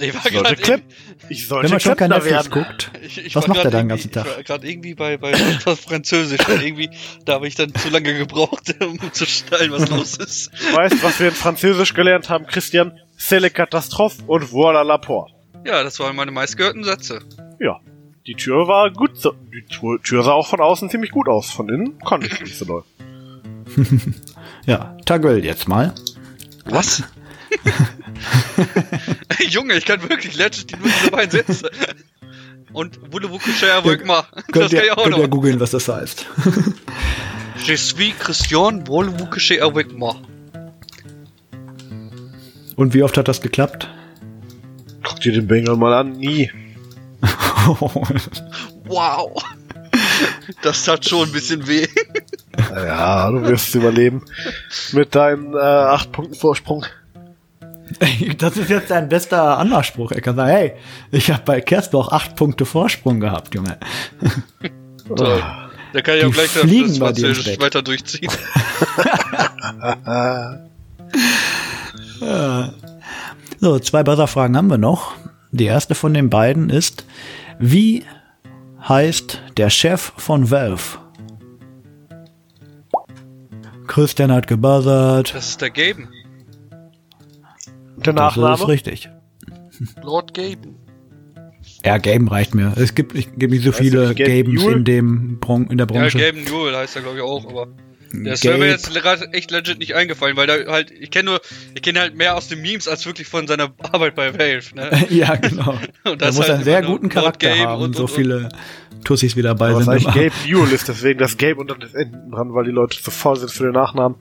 [0.00, 0.82] Ich war gerade Klepp
[1.28, 2.50] ich sollte Wenn man schon kein Netflix werden.
[2.50, 2.90] guckt.
[3.02, 4.26] Ich, ich Was macht er da den ganzen Tag?
[4.26, 6.48] Ich war gerade irgendwie bei, bei etwas Französisch.
[6.48, 6.90] und irgendwie,
[7.24, 10.50] da habe ich dann zu lange gebraucht, um zu stellen, was los ist.
[10.52, 12.98] Du weißt, was wir in Französisch gelernt haben, Christian?
[13.18, 15.34] C'est le catastrophe und voilà la porte.
[15.66, 17.20] Ja, das waren meine meistgehörten Sätze.
[17.58, 17.80] Ja.
[18.26, 19.20] Die Tür war gut.
[19.20, 21.50] So, die Tür, Tür sah auch von außen ziemlich gut aus.
[21.50, 22.84] Von innen konnte ich nicht so doll.
[24.66, 25.94] Ja, Tagöl jetzt mal.
[26.66, 27.02] Was?
[29.48, 31.70] Junge, ich kann wirklich Legend die nur diese beiden Sätze.
[32.72, 34.26] Und Wulewukuscher Wigma.
[34.34, 35.30] Das Könnt kann ihr, ich auch noch.
[35.30, 36.26] googeln, was das heißt.
[37.64, 40.16] Je suis Christian Wulewukuscher Wigma.
[42.76, 43.88] Und wie oft hat das geklappt?
[45.02, 46.12] Guck dir den Bengal mal an.
[46.12, 46.50] Nie.
[48.84, 49.42] Wow.
[50.62, 51.86] Das tat schon ein bisschen weh.
[52.74, 54.24] Ja, du wirst es überleben.
[54.92, 56.86] Mit deinen äh, acht Punkten Vorsprung.
[58.38, 60.12] das ist jetzt dein bester Anmachspruch.
[60.12, 60.72] Er kann sagen, hey,
[61.10, 63.78] ich habe bei Kerstorch acht Punkte Vorsprung gehabt, Junge.
[65.16, 65.42] Toll.
[65.92, 68.30] Da kann ich auch Die gleich das Französisch weiter durchziehen.
[73.60, 75.14] So, zwei Buzzerfragen haben wir noch.
[75.50, 77.04] Die erste von den beiden ist,
[77.58, 78.04] wie
[78.86, 80.98] heißt der Chef von Valve?
[83.88, 85.34] Christian hat gebuzzert.
[85.34, 86.08] Das ist der Gaben.
[88.04, 88.68] Der Das ist Nachname?
[88.68, 89.10] richtig.
[90.02, 90.76] Lord Gaben.
[91.84, 92.72] Ja, Gaben reicht mir.
[92.76, 94.76] Es gibt, ich gibt nicht so Weißt viele nicht, Gabe Gabens Newell?
[94.78, 96.18] in dem Bron in der Ja, Branche.
[96.18, 97.68] Gaben Newell heißt er, glaube ich, auch, aber.
[98.10, 101.40] Der ist mir jetzt gerade echt legit nicht eingefallen, weil da halt, ich kenne nur,
[101.74, 105.06] ich kenne halt mehr aus den Memes als wirklich von seiner Arbeit bei Valve, ne?
[105.10, 105.72] ja, genau.
[106.04, 108.48] Und Er das muss halt einen sehr guten Charakter Gabe haben, und- so und- viele
[109.04, 109.88] Tussis wie dabei sind.
[109.90, 110.14] eigentlich Immer.
[110.14, 113.10] Gabe Newell ist, deswegen das Gabe und dann das Enden dran, weil die Leute zu
[113.10, 114.16] faul sind für den Nachnamen.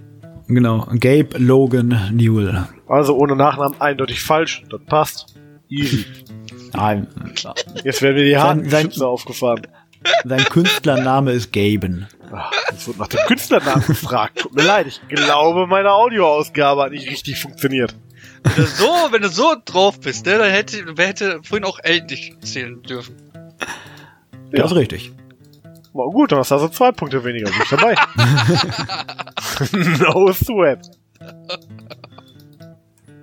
[0.48, 2.68] Genau, Gabe Logan Newell.
[2.88, 4.64] Also ohne Nachnamen eindeutig falsch.
[4.70, 5.36] Das passt.
[5.70, 6.06] Easy.
[6.74, 7.08] Nein,
[7.84, 8.24] Jetzt werden mir
[8.62, 9.68] die Geschütze aufgefahren.
[10.24, 12.08] sein Künstlername ist Gaben.
[12.32, 14.40] Ach, es wird nach dem Künstlernamen gefragt.
[14.40, 17.96] Tut mir leid, ich glaube, meine Audioausgabe hat nicht richtig funktioniert.
[18.44, 21.80] Wenn du so, wenn du so drauf bist, ne, dann hätte, wer hätte vorhin auch
[21.84, 23.16] Elton nicht zählen dürfen.
[24.52, 24.66] Das Ja.
[24.66, 25.12] ist richtig.
[25.94, 27.50] Na gut, dann hast du also zwei Punkte weniger.
[27.50, 27.96] Bin ich dabei.
[30.00, 30.92] no sweat.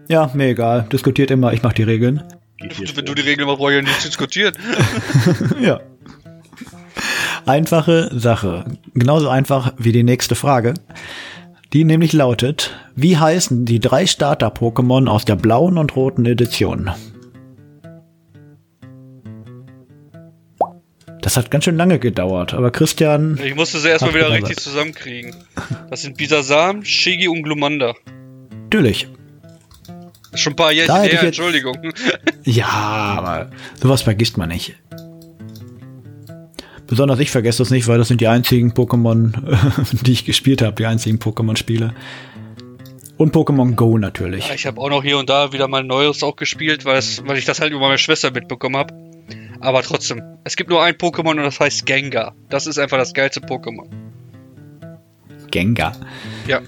[0.09, 0.87] Ja, mir egal.
[0.93, 2.23] Diskutiert immer, ich mach die Regeln.
[2.59, 4.55] Wenn du die Regeln machst, brauche ich ja nicht diskutieren.
[5.61, 5.81] Ja.
[7.47, 8.65] Einfache Sache.
[8.95, 10.75] Genauso einfach wie die nächste Frage.
[11.73, 16.91] Die nämlich lautet, wie heißen die drei Starter-Pokémon aus der blauen und roten Edition?
[21.25, 25.35] Das hat ganz schön lange gedauert, aber Christian, Ich musste sie erstmal wieder richtig zusammenkriegen.
[25.89, 27.95] Das sind Bisasam, Shigi und Glumanda.
[28.65, 29.09] natürlich.
[30.35, 31.77] Schon ein paar hätte her, jetzt- Entschuldigung.
[32.45, 34.75] Ja, aber sowas vergisst man nicht.
[36.87, 39.33] Besonders ich vergesse das nicht, weil das sind die einzigen Pokémon,
[40.05, 41.95] die ich gespielt habe, die einzigen Pokémon-Spiele.
[43.17, 44.49] Und Pokémon Go natürlich.
[44.49, 47.23] Ja, ich habe auch noch hier und da wieder mal Neues auch gespielt, weil, es,
[47.27, 48.93] weil ich das halt über meine Schwester mitbekommen habe.
[49.65, 52.35] Aber trotzdem, es gibt nur ein Pokémon und das heißt Gengar.
[52.51, 53.89] Das ist einfach das geilste Pokémon.
[55.51, 55.97] Gengar.
[56.47, 56.61] Ja.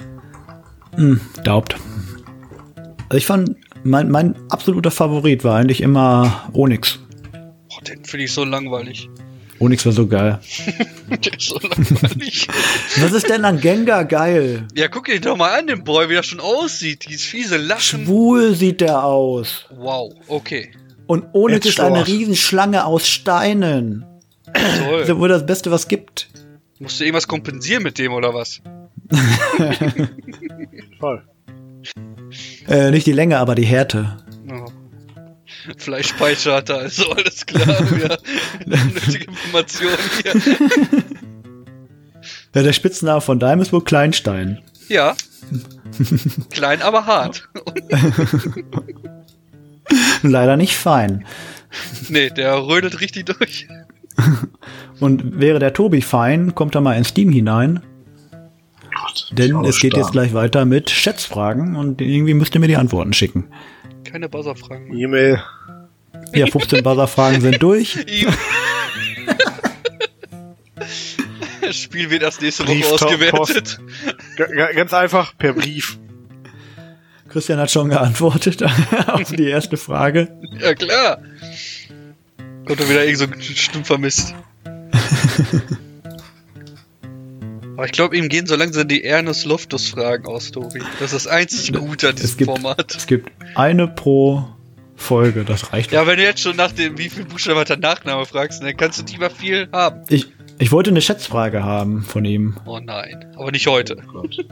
[0.94, 1.76] Hm, daubt.
[3.11, 3.54] Also ich fand,
[3.85, 6.98] mein, mein absoluter Favorit war eigentlich immer Onyx.
[7.68, 9.11] Boah, den finde ich so langweilig.
[9.59, 10.40] Onyx war so geil.
[11.11, 12.48] Der ist so langweilig.
[12.96, 14.66] Was ist denn an Gengar geil?
[14.74, 17.04] ja, guck dir doch mal an, den Boy, wie das schon aussieht.
[17.06, 18.06] Dieses fiese Lachen.
[18.06, 19.66] Schwul sieht der aus.
[19.76, 20.70] Wow, okay.
[21.06, 22.06] Und Onyx Jetzt ist eine.
[22.06, 24.04] Riesenschlange aus Steinen.
[24.52, 25.00] Das Toll.
[25.02, 26.28] ist wohl das Beste, was gibt.
[26.78, 28.60] Musst du irgendwas kompensieren mit dem oder was?
[31.00, 31.22] Voll.
[32.68, 34.16] Äh, nicht die Länge, aber die Härte.
[34.50, 34.66] Oh.
[35.78, 37.66] Fleischpeitsche hat er, also alles klar.
[37.66, 38.16] Ja.
[38.66, 40.56] Nötige Informationen hier.
[42.54, 44.62] Ja, der Spitzname von Daim ist wohl Kleinstein.
[44.88, 45.14] Ja.
[46.48, 47.50] Klein, aber hart.
[50.22, 51.25] Leider nicht fein.
[52.09, 53.68] Nee, der rödelt richtig durch.
[55.01, 57.83] Und wäre der Tobi fein, kommt er mal in Steam hinein.
[58.94, 62.77] Gott, Denn es geht jetzt gleich weiter mit Schätzfragen und irgendwie müsst ihr mir die
[62.77, 63.44] Antworten schicken.
[64.05, 64.99] Keine Buzzerfragen mehr.
[64.99, 65.42] E-Mail.
[66.35, 67.96] Ja, 15 Buzzer-Fragen sind durch.
[68.07, 68.29] Ihm.
[71.61, 73.81] Das Spiel wird erst nächste Woche ausgewertet.
[74.77, 75.99] Ganz einfach, per Brief.
[77.37, 78.62] Christian hat schon geantwortet
[79.09, 80.29] auf die erste Frage.
[80.59, 81.18] Ja, klar.
[82.64, 84.35] Kommt doch wieder irgend so ein stumpfer Mist.
[87.77, 90.79] Aber ich glaube, ihm gehen so langsam die Ernest Loftus-Fragen aus, Tobi.
[90.99, 92.96] Das ist das einzig Gute an Es diesem gibt, Format.
[92.96, 94.49] es gibt eine pro
[94.96, 95.92] Folge, das reicht.
[95.92, 98.75] Ja, wenn du jetzt schon nach dem, wie viel Buchstaben hat der Nachname fragst, dann
[98.79, 100.05] kannst du die mal viel haben.
[100.09, 103.96] Ich, ich wollte eine Schätzfrage haben von ihm, Oh nein, aber nicht heute.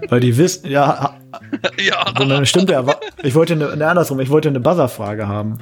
[0.08, 1.18] weil die wissen, ja,
[1.86, 2.12] ja.
[2.16, 5.58] sondern stimmt ja, aber ich wollte eine, ne, andersrum, ich wollte eine Buzzer-Frage haben.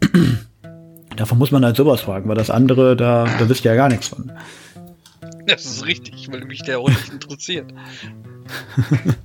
[1.16, 3.88] Davon muss man halt sowas fragen, weil das andere, da, da wisst ihr ja gar
[3.88, 4.32] nichts von.
[5.46, 7.72] Das ist richtig, weil mich der auch nicht interessiert.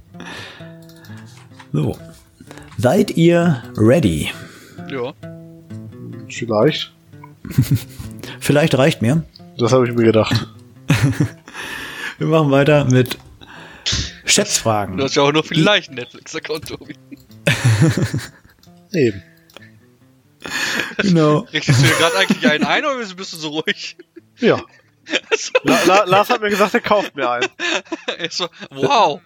[1.73, 1.97] So.
[2.77, 4.29] Seid ihr ready?
[4.89, 5.13] Ja.
[6.29, 6.93] Vielleicht.
[8.39, 9.23] Vielleicht reicht mir.
[9.57, 10.47] Das habe ich mir gedacht.
[12.17, 13.89] Wir machen weiter mit Du
[14.25, 15.01] Schätzfragen.
[15.01, 16.95] hast ja auch noch vielleicht einen Netflix-Account, Tobi.
[18.91, 19.23] Eben.
[20.97, 21.39] Genau.
[21.53, 23.97] Richtest du dir gerade eigentlich einen ein oder bist du so ruhig?
[24.39, 24.61] Ja.
[25.63, 27.47] La La Lars hat mir gesagt, er kauft mir einen.
[28.29, 29.21] So, wow.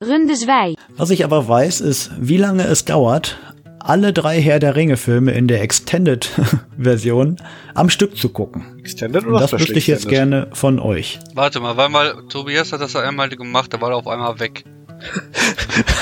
[0.00, 0.74] Runde 2.
[0.96, 3.38] Was ich aber weiß, ist, wie lange es dauert,
[3.88, 7.36] alle drei Herr der Ringe-Filme in der Extended-Version
[7.74, 8.64] am Stück zu gucken.
[8.78, 11.18] Extended Und oder das Special wüsste ich jetzt gerne von euch.
[11.34, 14.38] Warte mal, weil mal Tobias hat das ja einmal gemacht, da war er auf einmal
[14.40, 14.64] weg.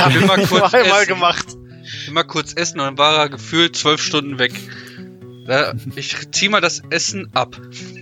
[0.09, 1.09] Ich will mal kurz Einmal essen.
[1.09, 1.47] gemacht.
[1.83, 4.53] Ich mal kurz essen und dann war er gefühlt zwölf Stunden weg.
[5.47, 7.61] Da, ich zieh mal das Essen ab.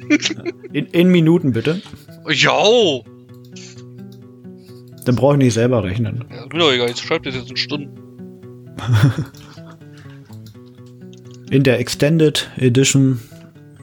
[0.73, 1.81] In, in Minuten bitte.
[2.29, 3.05] Jo!
[5.05, 6.25] Dann brauche ich nicht selber rechnen.
[6.31, 7.99] Ja, doch egal, jetzt schreibt das jetzt in Stunden.
[11.51, 13.21] In der Extended Edition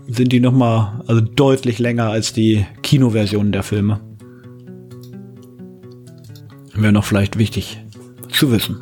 [0.07, 3.99] sind die nochmal, also deutlich länger als die Kinoversionen der Filme.
[6.75, 7.81] Wäre noch vielleicht wichtig
[8.29, 8.81] zu wissen.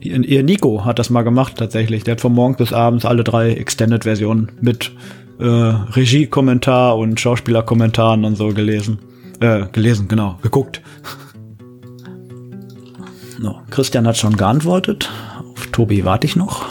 [0.00, 2.02] Ihr, Nico hat das mal gemacht tatsächlich.
[2.02, 4.90] Der hat von morgens bis abends alle drei Extended-Versionen mit
[5.38, 8.98] äh, Regie-Kommentar und Schauspielerkommentaren und so gelesen.
[9.40, 10.80] Äh, gelesen, genau, geguckt.
[13.40, 15.10] No, Christian hat schon geantwortet.
[15.72, 16.66] Tobi warte ich noch.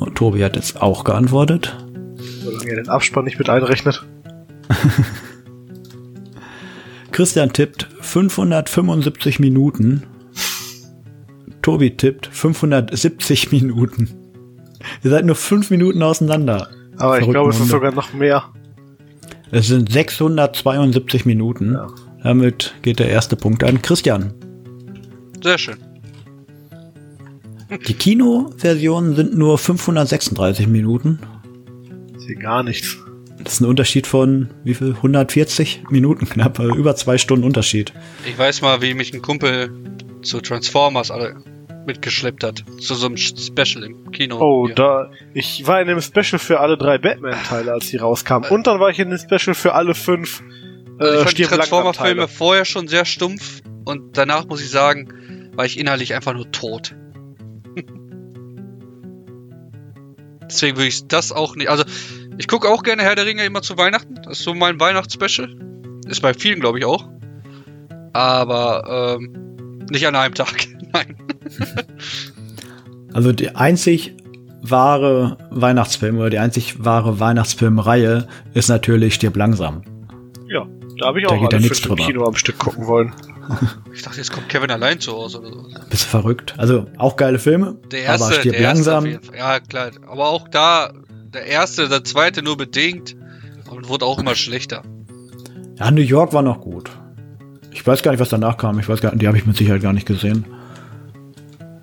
[0.00, 1.76] Oh, Tobi hat jetzt auch geantwortet.
[2.42, 4.06] Solange er den Abspann nicht mit einrechnet.
[7.12, 10.04] Christian tippt 575 Minuten.
[11.62, 14.10] Tobi tippt 570 Minuten.
[15.02, 16.68] Ihr seid nur 5 Minuten auseinander.
[16.98, 18.44] Aber ich glaube, es ist sogar noch mehr.
[19.50, 21.74] Es sind 672 Minuten.
[21.74, 21.86] Ja.
[22.22, 24.32] Damit geht der erste Punkt an Christian.
[25.42, 25.76] Sehr schön.
[27.78, 31.18] Die Kinoversionen sind nur 536 Minuten.
[32.16, 32.98] Ist hier gar nichts.
[33.42, 34.94] Das ist ein Unterschied von wie viel?
[34.94, 37.92] 140 Minuten knapp, also über zwei Stunden Unterschied.
[38.26, 39.70] Ich weiß mal, wie mich ein Kumpel
[40.22, 41.36] zu Transformers alle
[41.86, 42.64] mitgeschleppt hat.
[42.78, 44.38] Zu so einem Special im Kino.
[44.38, 44.74] Oh, Hier.
[44.76, 45.10] da.
[45.34, 48.48] Ich war in dem Special für alle drei Batman-Teile, als die rauskamen.
[48.50, 50.42] Und dann war ich in dem Special für alle fünf
[50.98, 55.50] Also ich äh, fand die Transformer-Filme vorher schon sehr stumpf und danach muss ich sagen,
[55.54, 56.94] war ich innerlich einfach nur tot.
[60.52, 61.68] Deswegen würde ich das auch nicht.
[61.68, 61.84] Also,
[62.38, 64.16] ich gucke auch gerne Herr der Ringe immer zu Weihnachten.
[64.24, 65.54] Das ist so mein Weihnachtsspecial.
[66.06, 67.08] Ist bei vielen, glaube ich, auch.
[68.12, 70.66] Aber ähm, nicht an einem Tag.
[70.92, 71.16] Nein.
[73.12, 74.14] Also die einzig
[74.62, 79.82] wahre Weihnachtsfilm oder die einzig wahre Weihnachtsfilmreihe ist natürlich Stirb langsam.
[80.48, 80.66] Ja,
[80.98, 81.96] da habe ich Da auch geht ja alle nichts drüber.
[81.96, 83.12] Kino am Stück gucken wollen.
[83.92, 85.68] Ich dachte, jetzt kommt Kevin allein zu Hause oder so.
[85.90, 86.54] Bist verrückt?
[86.58, 89.06] Also auch geile Filme, Der erste, aber Stirb langsam.
[89.06, 89.90] Ja, klar.
[90.06, 90.92] Aber auch da,
[91.32, 93.16] der erste, der zweite nur bedingt
[93.70, 94.82] und wurde auch immer schlechter.
[95.78, 96.90] Ja, New York war noch gut.
[97.70, 98.78] Ich weiß gar nicht, was danach kam.
[98.78, 100.44] Ich weiß gar die habe ich mit Sicherheit gar nicht gesehen.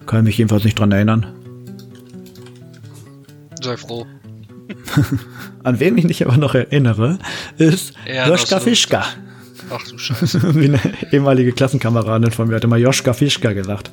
[0.05, 1.25] Kann mich jedenfalls nicht dran erinnern.
[3.61, 4.05] Sei froh.
[5.63, 7.19] An wen ich mich aber noch erinnere,
[7.57, 7.93] ist
[8.27, 8.59] Joschka.
[8.59, 9.03] Fischka.
[9.69, 10.55] Ach du Scheiße.
[10.55, 10.79] Wie eine
[11.11, 13.91] ehemalige Klassenkameradin von mir hat immer Joschka Fischka gesagt.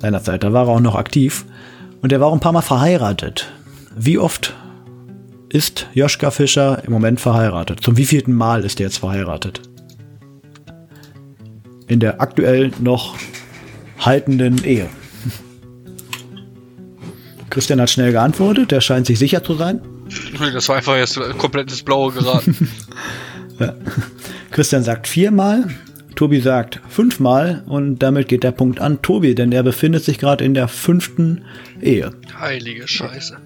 [0.00, 1.44] Seinerzeit, da war er auch noch aktiv.
[2.00, 3.52] Und er war auch ein paar Mal verheiratet.
[3.96, 4.54] Wie oft
[5.48, 7.80] ist Joschka Fischer im Moment verheiratet?
[7.80, 9.62] Zum wievielten Mal ist er jetzt verheiratet?
[11.88, 13.16] In der aktuell noch
[13.98, 14.88] haltenden Ehe.
[17.50, 19.80] Christian hat schnell geantwortet, der scheint sich sicher zu sein.
[20.52, 22.68] Das war einfach jetzt komplett ins Blaue geraten.
[24.50, 25.68] Christian sagt viermal,
[26.14, 30.44] Tobi sagt fünfmal und damit geht der Punkt an Tobi, denn er befindet sich gerade
[30.44, 31.44] in der fünften
[31.80, 32.10] Ehe.
[32.38, 33.36] Heilige Scheiße.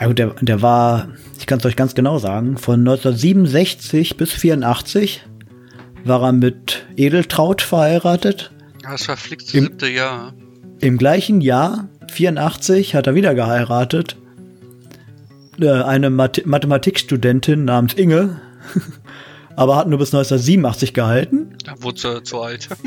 [0.00, 1.08] Ja gut, der, der war,
[1.38, 5.24] ich kann es euch ganz genau sagen, von 1967 bis 84
[6.04, 8.52] war er mit Edeltraut verheiratet.
[8.82, 10.34] Ja, Das verflixte siebte Jahr.
[10.80, 14.16] Im gleichen Jahr, 84, hat er wieder geheiratet.
[15.60, 18.40] Äh, Eine Math Mathematikstudentin namens Inge,
[19.56, 21.54] aber hat nur bis 1987 gehalten.
[21.64, 22.68] Da wurde sie zu alt.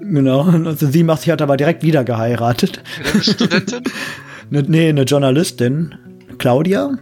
[0.00, 2.82] Genau, 1987 hat er aber direkt wieder geheiratet.
[3.12, 3.82] Eine Studentin?
[4.50, 5.94] Ne, nee, eine Journalistin,
[6.38, 6.96] Claudia.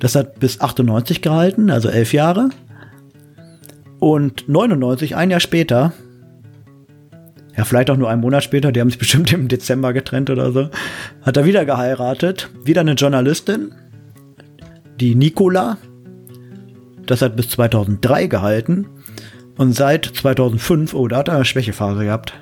[0.00, 2.50] Das hat bis 98 gehalten, also elf Jahre.
[4.00, 5.94] Und 99, ein Jahr später,
[7.56, 10.52] ja, vielleicht auch nur einen Monat später, die haben sich bestimmt im Dezember getrennt oder
[10.52, 10.68] so,
[11.22, 12.50] hat er wieder geheiratet.
[12.62, 13.72] Wieder eine Journalistin,
[15.00, 15.78] die Nikola.
[17.06, 18.86] Das hat bis 2003 gehalten.
[19.56, 22.34] Und seit 2005, oh, da hat er eine Schwächephase gehabt.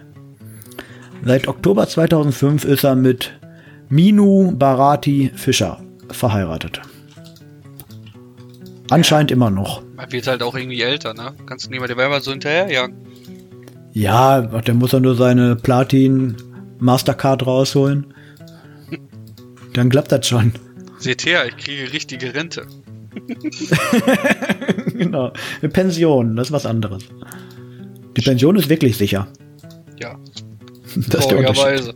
[1.25, 3.33] Seit Oktober 2005 ist er mit
[3.89, 6.81] Minu Bharati Fischer verheiratet.
[8.91, 9.83] Anscheinend immer noch.
[9.97, 11.33] Man wird halt auch irgendwie älter, ne?
[11.47, 12.95] Kannst du niemand der Werber so hinterherjagen.
[13.93, 16.37] Ja, der muss ja nur seine Platin
[16.79, 18.13] Mastercard rausholen.
[19.73, 20.53] Dann klappt das schon.
[20.99, 22.67] Seht her, ich kriege richtige Rente.
[24.93, 25.33] genau.
[25.61, 27.05] Eine Pension, das ist was anderes.
[28.17, 29.29] Die Pension ist wirklich sicher.
[30.01, 30.19] Ja,
[31.09, 31.95] Das ist der Unterschied.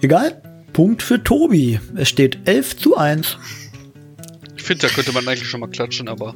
[0.00, 0.42] Egal.
[0.72, 1.80] Punkt für Tobi.
[1.96, 3.36] Es steht 11 zu 1.
[4.56, 6.34] Ich finde, da könnte man eigentlich schon mal klatschen, aber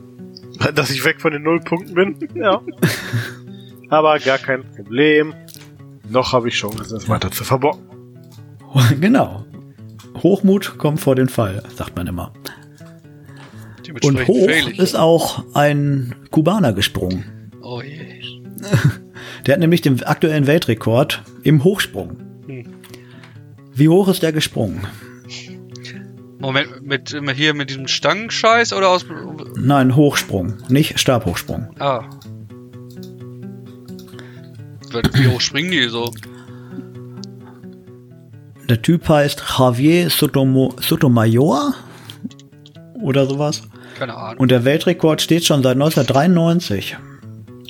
[0.75, 2.29] Dass ich weg von den Nullpunkten bin?
[2.35, 2.61] Ja.
[3.89, 5.35] Aber gar kein Problem.
[6.13, 7.81] Noch habe ich Chancen, es weiter zu verbocken.
[9.01, 9.47] genau.
[10.23, 12.33] Hochmut kommt vor den Fall, sagt man immer.
[14.03, 14.49] Und hoch
[14.79, 17.51] ist auch ein Kubaner gesprungen.
[17.63, 18.23] Oh je.
[19.47, 22.19] Der hat nämlich den aktuellen Weltrekord im Hochsprung.
[22.47, 22.65] Hm.
[23.75, 24.87] Wie hoch ist der gesprungen?
[26.39, 29.07] Moment, mit, mit hier mit diesem Stangenscheiß oder aus.
[29.57, 31.71] Nein, Hochsprung, nicht Stabhochsprung.
[31.79, 32.05] Ah.
[34.93, 36.13] Wie hoch springen die so?
[38.69, 41.75] Der Typ heißt Javier Sotomo Sotomayor
[43.03, 43.63] oder sowas.
[43.99, 44.39] Keine Ahnung.
[44.39, 46.97] Und der Weltrekord steht schon seit 1993.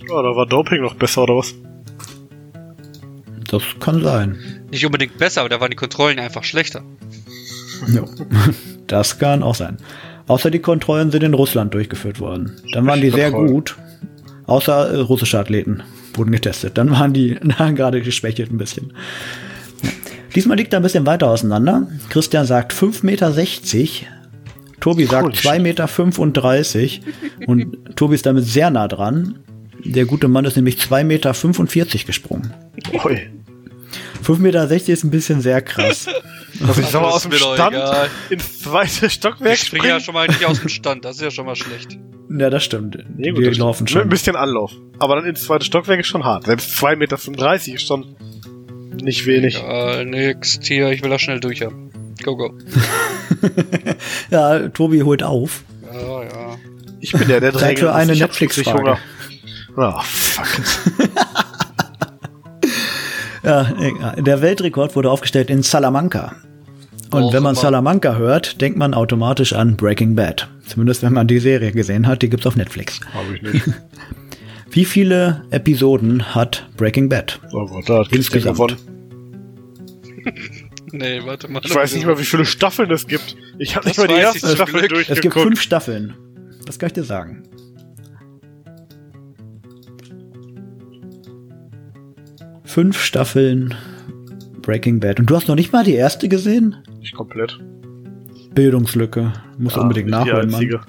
[0.09, 1.55] Ja, da war Doping noch besser, oder was?
[3.49, 4.39] Das kann sein.
[4.71, 6.83] Nicht unbedingt besser, aber da waren die Kontrollen einfach schlechter.
[7.89, 8.05] Ja.
[8.89, 9.79] Das kann auch sein.
[10.27, 12.61] Außer die Kontrollen sind in Russland durchgeführt worden.
[12.73, 13.77] Dann waren die sehr gut.
[14.53, 16.77] Außer äh, russische Athleten wurden getestet.
[16.77, 18.93] Dann waren die dann gerade geschwächelt ein bisschen.
[19.83, 19.89] Ja.
[20.35, 21.89] Diesmal liegt er ein bisschen weiter auseinander.
[22.11, 23.33] Christian sagt 5,60 Meter.
[24.79, 27.47] Tobi sagt Holy 2,35 Meter.
[27.47, 29.39] Und Tobi ist damit sehr nah dran.
[29.87, 32.53] Der gute Mann ist nämlich 2,45 Meter gesprungen.
[33.05, 33.31] Ui.
[34.23, 36.09] 5,60 Meter ist ein bisschen sehr krass.
[36.61, 37.77] Das aus ist dem mir doch Stand
[38.29, 41.31] ins zweite Stockwerk Ich springe ja schon mal nicht aus dem Stand, das ist ja
[41.31, 41.99] schon mal schlecht.
[42.39, 42.97] Ja, das stimmt.
[43.17, 43.91] Nee, die gut, das laufen stimmt.
[43.91, 43.99] schon.
[44.01, 44.73] Mit ein bisschen Anlauf.
[44.99, 46.45] Aber dann ins zweite Stockwerk ist schon hart.
[46.47, 47.17] Selbst 2,35 Meter
[47.75, 48.17] ist schon
[49.03, 49.57] nicht wenig.
[49.59, 51.91] Egal, next hier, ich will das schnell durch haben.
[52.25, 52.55] Go, go.
[54.31, 55.65] Ja, Tobi holt auf.
[55.93, 56.57] Ja, ja.
[57.01, 58.79] Ich bin der, der Zeit für eine Ich hab Netflix-Frage.
[58.79, 58.99] Hunger.
[59.77, 60.47] Ah, fuck.
[63.45, 64.23] Ja, egal.
[64.23, 66.37] der Weltrekord wurde aufgestellt in Salamanca.
[67.13, 67.55] Und wenn man.
[67.55, 70.49] Salamanca hört, denkt man automatisch an Breaking Bad.
[70.67, 73.01] Zumindest wenn man die Serie gesehen hat, die gibt's auf Netflix.
[73.13, 73.65] Hab ich nicht.
[74.71, 77.41] Wie viele Episoden hat Breaking Bad?
[77.53, 78.57] Oh Gott, da hat Insgesamt.
[78.57, 78.77] gewonnen.
[80.95, 81.63] Nee, warte mal.
[81.65, 83.35] Ich weiß nicht mal, wie viele Staffeln es gibt.
[83.59, 85.01] Ich habe nicht mal die erste Staffel Glück.
[85.01, 85.43] Es gibt durchgeguckt.
[85.47, 86.15] fünf Staffeln.
[86.67, 87.45] Das kann ich dir sagen.
[92.65, 93.75] Fünf Staffeln
[94.61, 95.19] Breaking Bad.
[95.19, 96.77] Und du hast noch nicht mal die erste gesehen?
[97.03, 97.59] Nicht komplett.
[98.55, 99.33] Bildungslücke.
[99.59, 100.81] Muss Ja, unbedingt nachholen, Mann.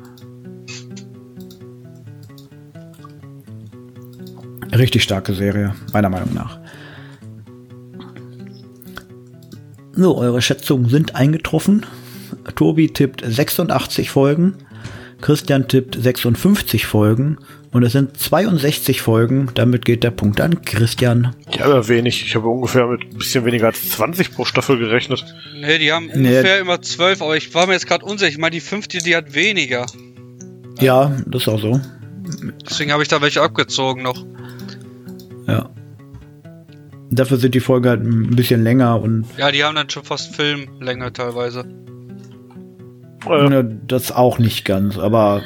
[4.72, 6.60] Richtig starke Serie, meiner Meinung nach.
[9.94, 11.86] So, eure Schätzungen sind eingetroffen.
[12.56, 14.56] Tobi tippt 86 Folgen,
[15.24, 17.38] Christian tippt 56 Folgen
[17.72, 19.50] und es sind 62 Folgen.
[19.54, 21.34] Damit geht der Punkt an Christian.
[21.50, 22.26] Ich habe wenig.
[22.26, 25.24] Ich habe ungefähr mit ein bisschen weniger als 20 pro Staffel gerechnet.
[25.56, 28.32] Nee, die haben ungefähr immer zwölf, aber ich war mir jetzt gerade unsicher.
[28.32, 29.86] Ich meine, die fünfte, die hat weniger.
[30.82, 31.80] Ja, das ist auch so.
[32.70, 34.26] Deswegen habe ich da welche abgezogen noch.
[35.48, 35.70] Ja.
[37.12, 40.36] Dafür sind die Folgen halt ein bisschen länger und Ja, die haben dann schon fast
[40.36, 41.64] Filmlänge teilweise.
[43.30, 45.42] Äh, ne, das auch nicht ganz, aber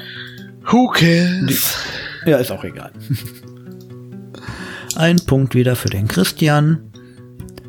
[0.65, 1.77] who cares?
[2.25, 2.91] Ja, ist auch egal.
[4.95, 6.91] Ein Punkt wieder für den Christian.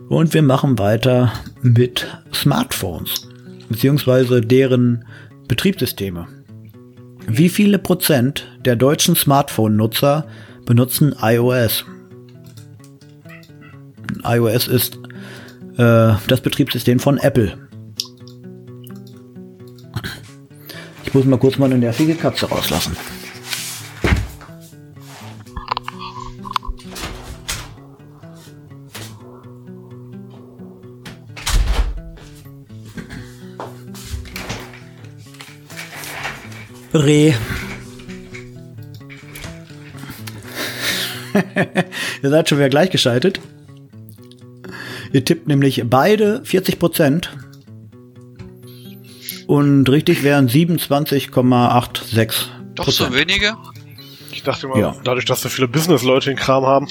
[0.09, 3.29] Und wir machen weiter mit Smartphones,
[3.69, 5.05] beziehungsweise deren
[5.49, 6.27] Betriebssysteme.
[7.27, 10.27] Wie viele Prozent der deutschen Smartphone-Nutzer
[10.65, 11.85] benutzen iOS?
[14.25, 14.99] iOS ist
[15.77, 17.68] äh, das Betriebssystem von Apple.
[21.09, 22.95] Ich muss mal kurz meine nervige Katze rauslassen.
[36.93, 37.33] Reh.
[42.23, 43.41] Ihr seid schon wieder gleichgeschaltet.
[45.15, 47.31] Ihr tippt nämlich beide 40 Prozent
[49.49, 52.49] Und richtig wären 27,86.
[52.75, 53.55] Doch so wenige?
[54.31, 54.95] Ich dachte mal, Ja.
[55.05, 56.87] dadurch, dass so viele Business-Leute den Kram haben.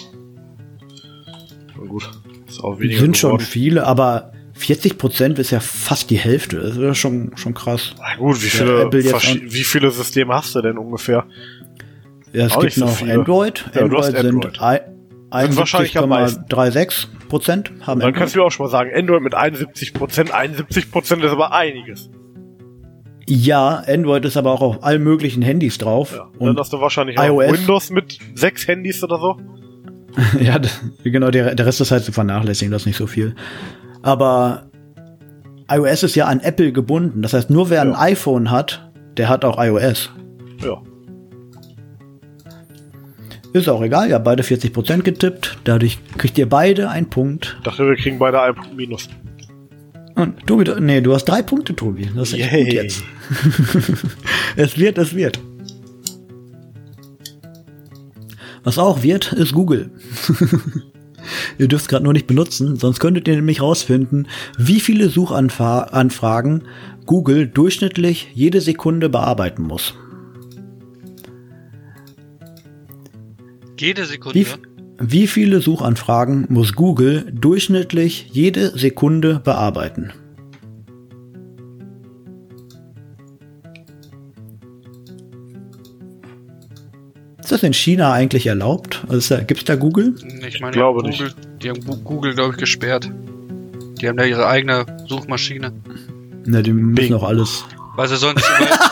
[1.78, 2.10] Na gut,
[2.48, 3.46] ist auch weniger Sind schon geworden.
[3.46, 6.58] viele, aber 40 Prozent ist ja fast die Hälfte.
[6.60, 7.94] Das ist schon, schon krass.
[8.00, 11.26] Na gut, wie viele, wie viele Systeme hast du denn ungefähr?
[12.34, 13.14] Ja, es Auch gibt nicht so noch viele.
[13.20, 13.66] Android.
[13.76, 14.60] Ja, Android sind Android.
[14.60, 14.94] meisten.
[15.30, 18.16] 71,36 Prozent haben Dann Android.
[18.16, 22.10] kannst du auch schon mal sagen, Android mit 71 Prozent, 71 Prozent ist aber einiges.
[23.30, 26.14] Ja, Android ist aber auch auf allen möglichen Handys drauf.
[26.16, 26.30] Ja.
[26.40, 27.60] Und dann hast du wahrscheinlich auch iOS?
[27.60, 29.38] Windows mit sechs Handys oder so.
[30.40, 30.60] ja,
[31.04, 33.36] genau, der, der Rest ist halt zu vernachlässigen, das ist nicht so viel.
[34.02, 34.68] Aber
[35.70, 37.22] iOS ist ja an Apple gebunden.
[37.22, 38.00] Das heißt, nur wer ein Ja.
[38.00, 40.10] iPhone hat, der hat auch iOS.
[40.64, 40.82] Ja.
[43.54, 45.58] Ist auch egal, ja, beide 40 Prozent getippt.
[45.66, 47.56] Dadurch kriegt ihr beide einen Punkt.
[47.58, 49.10] Ich dachte, wir kriegen beide einen Punkt Minus.
[50.18, 52.10] Und Tobi, du- nee, du hast drei Punkte, Tobi.
[52.16, 53.04] Das ist echt gut jetzt.
[54.56, 55.40] es wird, es wird.
[58.64, 59.92] Was auch wird, ist Google.
[61.60, 66.64] ihr dürft es gerade nur nicht benutzen, sonst könntet ihr nämlich rausfinden, wie viele Suchanfragen
[67.06, 69.94] Google durchschnittlich jede Sekunde bearbeiten muss.
[73.80, 74.40] Jede Sekunde.
[74.40, 74.46] Wie,
[75.00, 80.12] wie viele Suchanfragen muss Google durchschnittlich jede Sekunde bearbeiten?
[87.40, 89.06] Ist das in China eigentlich erlaubt?
[89.08, 90.16] Also gibt es da Google?
[90.46, 93.10] Ich meine, glaube die haben Google, die haben Google, glaube ich, gesperrt.
[94.02, 95.72] Die haben da ihre eigene Suchmaschine.
[96.46, 97.14] Ne, die müssen Bing.
[97.14, 97.64] auch alles.
[97.96, 98.44] Weil sie sonst,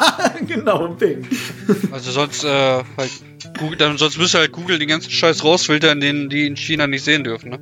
[0.48, 1.28] genau, Bing.
[1.92, 2.48] also sonst, äh,
[2.98, 3.12] halt,
[3.58, 7.04] Google, dann, sonst müsste halt Google den ganzen Scheiß rausfiltern, den die in China nicht
[7.04, 7.60] sehen dürfen, ne?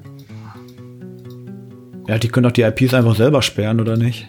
[2.07, 4.27] Ja, die können doch die IPs einfach selber sperren, oder nicht?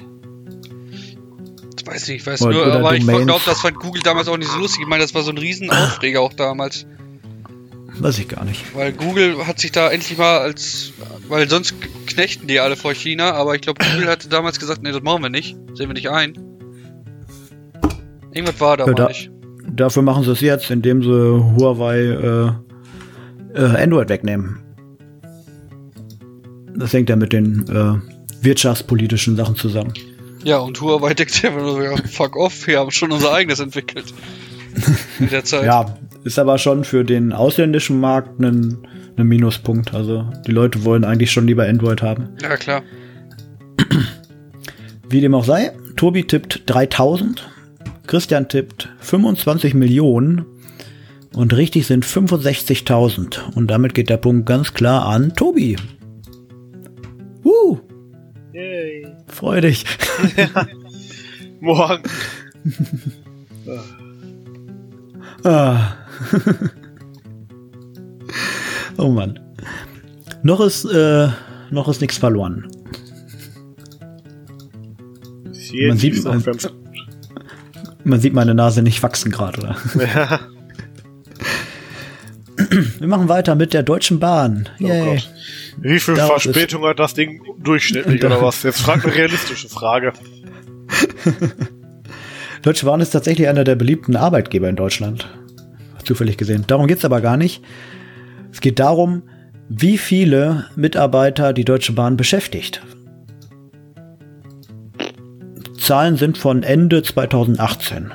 [1.77, 3.27] Ich weiß nicht, ich weiß Oder- nur, oder aber ich Domains.
[3.27, 4.83] glaube, das fand Google damals auch nicht so lustig.
[4.83, 6.87] Ich meine, das war so ein Riesenaufreger auch damals.
[7.99, 8.75] Weiß ich gar nicht.
[8.75, 10.93] Weil Google hat sich da endlich mal als,
[11.29, 11.75] weil sonst
[12.07, 15.23] knechten die alle vor China, aber ich glaube, Google hatte damals gesagt, nee, das machen
[15.23, 16.35] wir nicht, sehen wir nicht ein.
[18.33, 19.31] Irgendwas war da Ja, mal da- nicht.
[19.71, 21.09] Dafür machen sie es jetzt, indem sie
[21.57, 22.53] Huawei äh,
[23.55, 24.61] äh, Android wegnehmen.
[26.77, 29.95] Das hängt ja mit den äh, wirtschaftspolitischen Sachen zusammen.
[30.43, 31.51] Ja, und Huawei denkt ja
[32.11, 34.13] fuck off, wir haben schon unser eigenes entwickelt.
[35.19, 35.65] In der Zeit.
[35.67, 38.87] Ja, ist aber schon für den ausländischen Markt ein,
[39.17, 39.95] ein Minuspunkt.
[39.95, 42.31] Also die Leute wollen eigentlich schon lieber Android haben.
[42.43, 42.83] ja klar.
[45.09, 47.49] Wie dem auch sei, Tobi tippt 3000,
[48.07, 50.45] Christian tippt 25 Millionen
[51.35, 53.55] und richtig sind 65.000.
[53.55, 55.77] Und damit geht der Punkt ganz klar an Tobi.
[57.45, 57.79] Uh,
[58.53, 59.07] Yay.
[59.27, 59.85] freu dich.
[61.61, 62.03] Morgen.
[65.45, 65.95] Ah.
[68.99, 69.41] oh Mann.
[70.43, 71.29] Noch ist, äh,
[71.71, 72.67] noch ist nichts verloren.
[75.89, 76.43] Man sieht- man-
[78.05, 79.77] Man sieht meine Nase nicht wachsen gerade, oder?
[80.15, 80.41] ja,
[82.99, 84.69] Wir machen weiter mit der Deutschen Bahn.
[84.81, 85.17] oh.
[85.79, 88.63] Wie viel Daraus Verspätung hat das Ding durchschnittlich oder was?
[88.63, 90.13] Jetzt frag eine realistische Frage.
[92.63, 95.29] Deutsche Bahn ist tatsächlich einer der beliebten Arbeitgeber in Deutschland.
[96.05, 96.65] Zufällig gesehen.
[96.67, 97.63] Darum geht's aber gar nicht.
[98.53, 99.23] Es geht darum,
[99.69, 102.83] wie viele Mitarbeiter die Deutsche Bahn beschäftigt.
[105.85, 108.11] Zahlen sind von Ende 2018.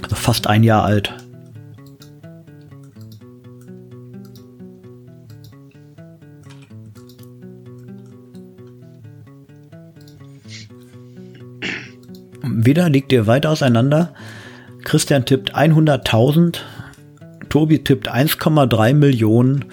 [0.00, 1.12] Also fast ein Jahr alt.
[12.44, 14.14] Wieder liegt ihr weit auseinander.
[14.84, 16.58] Christian tippt 100.000,
[17.48, 19.64] Tobi tippt 1,3 Millionen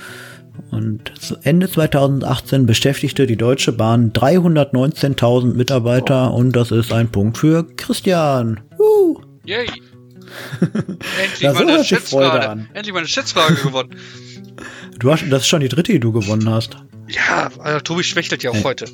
[0.72, 7.38] und zu Ende 2018 beschäftigte die Deutsche Bahn 319.000 Mitarbeiter und das ist ein Punkt
[7.38, 8.60] für Christian.
[8.78, 9.20] Uh.
[9.46, 9.68] Yay.
[10.62, 12.50] Endlich meine Schätzfrage.
[12.50, 12.70] an.
[12.74, 13.96] Endlich meine Schätzfrage gewonnen.
[15.00, 16.78] Du hast, das ist schon die dritte, die du gewonnen hast.
[17.08, 18.86] Ja, also Tobi schwächtelt ja auch heute.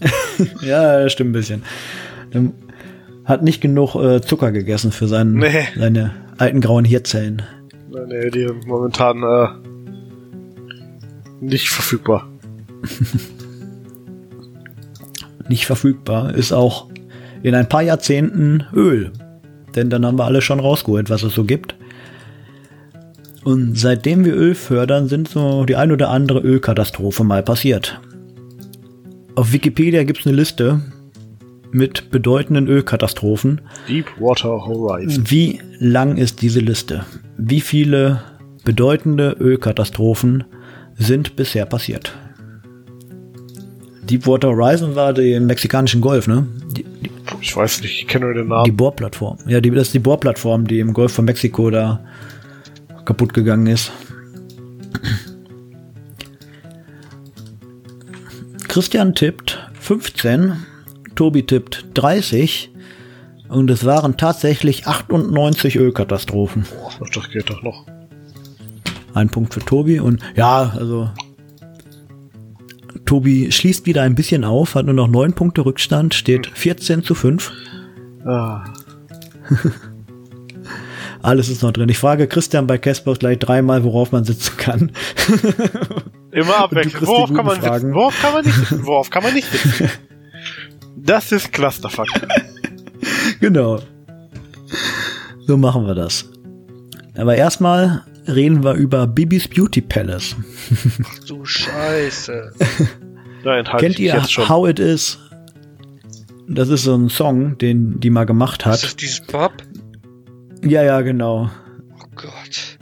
[0.62, 1.62] Ja, das stimmt ein bisschen.
[2.32, 2.54] Ähm,
[3.24, 5.68] Hat nicht genug äh, Zucker gegessen für seinen, Nee.
[5.76, 7.42] seine alten grauen Hirnzellen.
[8.08, 9.46] Nee, die momentan äh,
[11.42, 12.28] nicht verfügbar.
[15.48, 16.34] Nicht verfügbar.
[16.34, 16.88] Ist auch
[17.42, 19.12] in ein paar Jahrzehnten Öl.
[19.74, 21.74] Denn dann haben wir alle schon rausgeholt, was es so gibt.
[23.44, 28.00] Und seitdem wir Öl fördern, sind so die ein oder andere Ölkatastrophe mal passiert.
[29.34, 30.80] Auf Wikipedia gibt es eine Liste.
[31.72, 33.62] mit bedeutenden Ölkatastrophen.
[33.88, 35.24] Deepwater Horizon.
[35.28, 37.04] Wie lang ist diese Liste?
[37.38, 38.22] Wie viele
[38.64, 40.44] bedeutende Ölkatastrophen
[41.02, 42.14] sind bisher passiert?
[44.04, 46.46] Deepwater Horizon war die im mexikanischen Golf, ne?
[46.76, 48.76] Die, die, Ich weiß nicht, ich kenne nur den die Namen.
[48.76, 49.38] Bohrplattform.
[49.46, 52.00] Ja, die, das ist die Bohrplattform, die im Golf von Mexiko da
[53.04, 53.92] kaputt gegangen ist.
[58.68, 60.56] Christian tippt 15,
[61.14, 62.70] Tobi tippt 30
[63.48, 66.64] und es waren tatsächlich 98 Ölkatastrophen.
[66.86, 67.84] Ach, das geht doch noch.
[69.14, 71.10] Ein Punkt für Tobi und ja, also
[73.04, 77.14] Tobi schließt wieder ein bisschen auf, hat nur noch 9 Punkte Rückstand, steht 14 zu
[77.14, 77.52] 5.
[78.24, 78.64] Ah,
[81.22, 81.88] Alles ist noch drin.
[81.88, 84.90] Ich frage Christian bei Casper gleich dreimal, worauf man sitzen kann.
[86.32, 87.06] immer abwechselnd.
[87.06, 87.74] Worauf kann man Fragen.
[87.80, 87.94] sitzen?
[87.94, 88.80] Worauf kann man nicht sitzen?
[88.86, 89.88] Worauf kann man nicht sitzen?
[90.96, 92.08] Das ist Clusterfuck.
[93.40, 93.80] genau.
[95.46, 96.28] So machen wir das.
[97.16, 100.36] Aber erstmal reden wir über Bibis Beauty Palace.
[101.26, 102.52] Du Scheiße.
[103.42, 104.48] Da enthalte Kennt ihr jetzt schon.
[104.48, 105.18] How It Is?
[106.48, 108.82] Das ist so ein Song, den die mal gemacht Ist hat.
[108.84, 109.52] das dieses Pub?
[110.64, 111.50] Ja, ja, genau.
[112.00, 112.78] Oh Gott.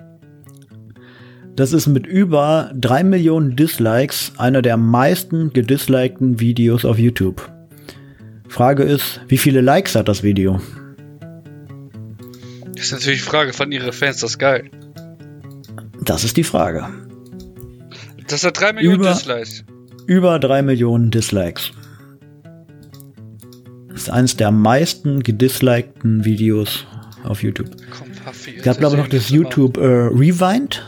[1.57, 7.51] Das ist mit über drei Millionen Dislikes einer der meisten gedislikten Videos auf YouTube.
[8.49, 10.61] Frage ist, wie viele Likes hat das Video?
[12.75, 14.71] Das ist natürlich die Frage, fanden ihre Fans das geil?
[16.11, 16.89] Das ist die Frage.
[18.27, 19.65] Das hat 3 Millionen Über- Dislikes.
[20.09, 21.71] Über drei Millionen Dislikes.
[23.93, 26.85] Das ist eines der meisten gedislikten Videos
[27.23, 27.69] auf YouTube.
[28.57, 30.83] Es gab, glaube ich, noch das YouTube äh, Rewind.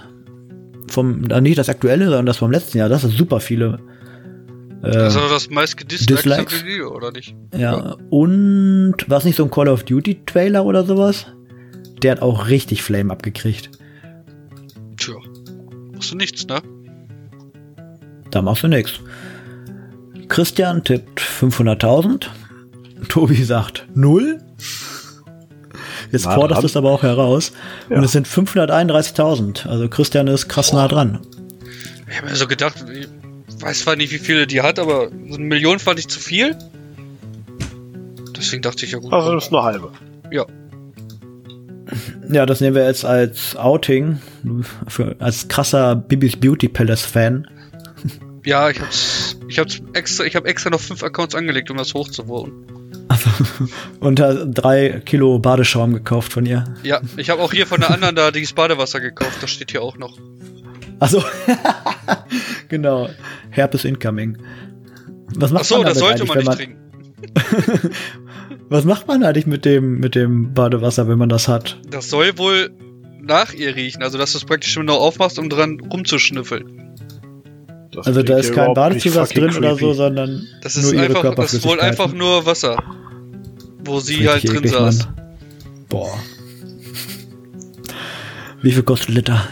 [0.91, 2.89] Vom, äh, nicht das aktuelle, sondern das vom letzten Jahr.
[2.89, 3.79] Das ist super viele.
[4.83, 6.64] Äh, Das ist das meist gedislikte Dislikes?
[6.64, 7.37] Video, oder nicht?
[7.57, 7.97] ja.
[8.11, 11.27] Und war es nicht so ein Call of Duty Trailer oder sowas?
[12.03, 13.70] Der hat auch richtig Flame abgekriegt.
[16.03, 16.61] Machst du nichts, ne?
[18.32, 18.94] Da machst du nix.
[20.26, 22.26] Christian tippt 500.000.
[23.09, 24.40] Tobi sagt 0.
[26.11, 27.53] Jetzt Na forderst du es aber auch heraus.
[27.88, 28.03] Und Ja.
[28.03, 29.64] es sind 531.000.
[29.68, 31.20] Also Christian ist krass nah dran.
[32.11, 33.07] Ich habe mir so gedacht, ich
[33.62, 36.57] weiß zwar nicht, wie viele die hat, aber so eine Million fand ich zu viel.
[38.36, 39.12] Deswegen dachte ich ja gut.
[39.12, 39.92] Also das ist eine halbe.
[40.32, 40.46] ja.
[42.30, 44.20] Ja, das nehmen wir jetzt als Outing.
[44.88, 47.47] Für, als krasser Bibis Beauty Palace Fan.
[48.45, 51.95] Ja, ich hab's, ich hab's extra, ich habe extra noch fünf Accounts angelegt, um das
[51.95, 52.53] hochzuholen.
[54.01, 56.64] Unter drei Kilo Badeschaum gekauft von ihr.
[56.82, 59.82] Ja, ich habe auch hier von der anderen da dieses Badewasser gekauft, das steht hier
[59.82, 60.18] auch noch.
[60.99, 61.22] Also,
[62.68, 63.09] genau.
[63.51, 64.38] Herpes incoming.
[65.34, 66.82] Was macht Ach so, man das sollte man nicht trinken.
[68.68, 71.79] Was macht man eigentlich mit dem, mit dem Badewasser, wenn man das hat?
[71.91, 72.70] Das soll wohl
[73.20, 76.97] nach ihr riechen, also dass du es praktisch nur noch aufmachst, um dran rumzuschnüffeln.
[77.93, 79.95] Das Also da ist kein Badezusatz drin oder so, creepy.
[79.95, 82.83] sondern Das nur ist ihre einfach, das ist wohl einfach nur Wasser.
[83.85, 85.07] Wo sie Richtig halt drin eklig, saß.
[85.07, 85.16] Mann.
[85.89, 86.18] Boah.
[88.62, 89.49] Wie viel kostet ein Liter?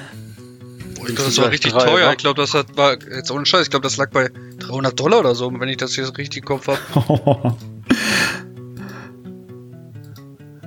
[1.14, 2.06] Glaube, das war richtig drei, teuer.
[2.08, 2.12] wa?
[2.12, 5.20] Ich glaube, das hat, war jetzt ohne Scheiß, ich glaube, das lag bei 300 Dollar
[5.20, 6.78] oder so, wenn ich das hier so richtig im Kopf habe.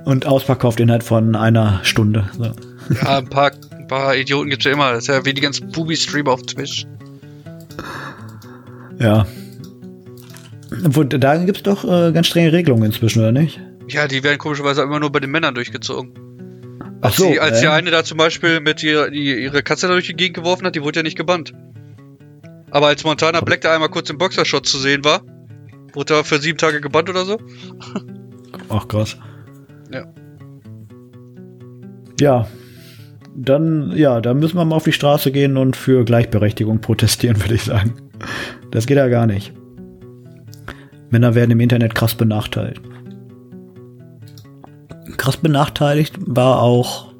[0.04, 2.28] Und ausverkauft innerhalb von einer Stunde.
[2.36, 2.52] So.
[2.94, 4.92] Ja, ein paar, ein paar Idioten gibt's ja immer.
[4.92, 6.86] Das ist ja wie die ganzen Booby-Streamer auf Twitch.
[8.98, 9.26] Ja.
[10.84, 13.60] Obwohl, da gibt's doch äh, ganz strenge Regelungen inzwischen, oder nicht?
[13.88, 16.12] Ja, die werden komischerweise immer nur bei den Männern durchgezogen.
[17.04, 17.60] Ach Als, so, die, als äh?
[17.60, 20.64] die eine da zum Beispiel mit ihr, die, ihre Katze da durch die Gegend geworfen
[20.64, 21.52] hat, die wurde ja nicht gebannt.
[22.70, 25.20] Aber als Montana Black da einmal kurz im Boxershot zu sehen war,
[25.92, 27.38] wurde er für sieben Tage gebannt oder so.
[28.70, 29.18] Ach krass.
[29.92, 30.06] Ja.
[32.18, 32.48] Ja.
[33.36, 37.54] Dann, ja, dann müssen wir mal auf die Straße gehen und für Gleichberechtigung protestieren, würde
[37.54, 37.96] ich sagen.
[38.70, 39.52] Das geht ja gar nicht.
[41.10, 42.80] Männer werden im Internet krass benachteiligt.
[45.16, 47.12] Krass benachteiligt war auch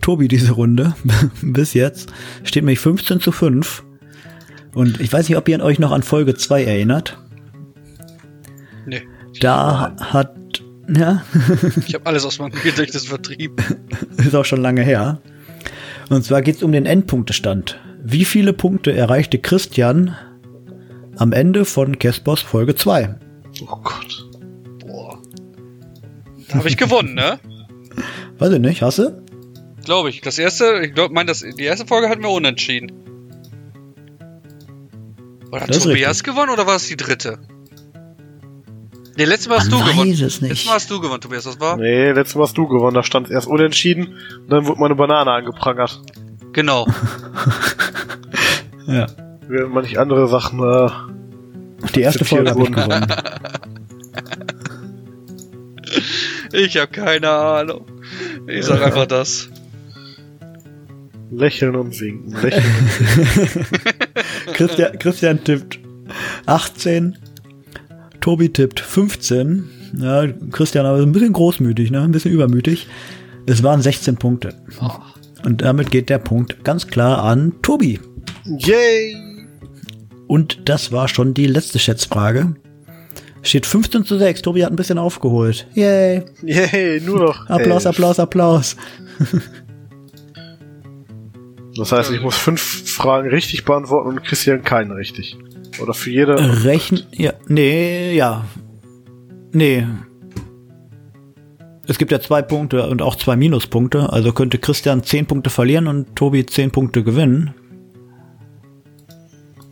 [0.00, 0.94] Tobi diese Runde.
[1.42, 2.12] Bis jetzt
[2.42, 3.84] steht nämlich 15 zu 5.
[4.74, 7.18] Und ich weiß nicht, ob ihr euch noch an Folge 2 erinnert.
[8.86, 9.02] Nee.
[9.40, 11.24] Da hat, ja,
[11.86, 13.56] Ich habe alles aus meinem Gedächtnis vertrieben.
[14.16, 15.20] ist auch schon lange her.
[16.08, 17.78] Und zwar geht es um den Endpunktestand.
[18.02, 20.16] Wie viele Punkte erreichte Christian
[21.16, 23.14] am Ende von Kespers Folge 2?
[23.62, 24.29] Oh Gott.
[26.54, 27.38] Habe ich gewonnen, ne?
[28.38, 29.22] Weiß ich nicht, hast du?
[29.84, 30.20] Glaube ich.
[30.20, 32.92] Das erste, ich glaube, mein, das, die erste Folge hatten wir unentschieden.
[35.50, 36.22] Oder hat Tobias richtig.
[36.24, 37.38] gewonnen oder war es die dritte?
[39.16, 40.12] Nee, letztes Mal hast Man du gewonnen.
[40.12, 40.40] es nicht.
[40.50, 41.76] Letztes Mal hast du gewonnen, Tobias, das war?
[41.76, 42.94] Nee, letztes Mal hast du gewonnen.
[42.94, 46.00] Da stand erst unentschieden und dann wurde meine Banane angeprangert.
[46.52, 46.86] Genau.
[48.86, 49.06] Ja.
[49.46, 50.88] Während man nicht andere Sachen, äh,
[51.94, 53.06] Die erste Folge habe ich gewonnen.
[56.52, 57.86] Ich habe keine Ahnung.
[58.46, 59.48] Ich sag einfach das.
[61.30, 62.32] lächeln und winken.
[62.42, 63.66] Lächeln und winken.
[64.54, 65.78] Christian, Christian tippt
[66.46, 67.16] 18.
[68.20, 69.68] Tobi tippt 15.
[69.98, 72.02] Ja, Christian aber ein bisschen großmütig, ne?
[72.02, 72.86] Ein bisschen übermütig.
[73.46, 74.54] Es waren 16 Punkte.
[74.80, 74.90] Oh.
[75.44, 77.98] Und damit geht der Punkt ganz klar an Tobi.
[78.44, 79.16] Yay!
[80.26, 82.54] Und das war schon die letzte Schätzfrage.
[83.42, 84.42] Steht 15 zu 6.
[84.42, 85.66] Tobi hat ein bisschen aufgeholt.
[85.74, 86.24] Yay.
[86.42, 87.48] Yay, nur noch.
[87.48, 87.94] Applaus, elf.
[87.94, 88.76] Applaus, Applaus.
[91.76, 95.38] Das heißt, ich muss fünf Fragen richtig beantworten und Christian keinen richtig.
[95.80, 96.64] Oder für jede.
[96.64, 97.04] Rechnen.
[97.12, 98.44] Ja, nee, ja.
[99.52, 99.86] Nee.
[101.86, 104.12] Es gibt ja zwei Punkte und auch zwei Minuspunkte.
[104.12, 107.54] Also könnte Christian 10 Punkte verlieren und Tobi 10 Punkte gewinnen.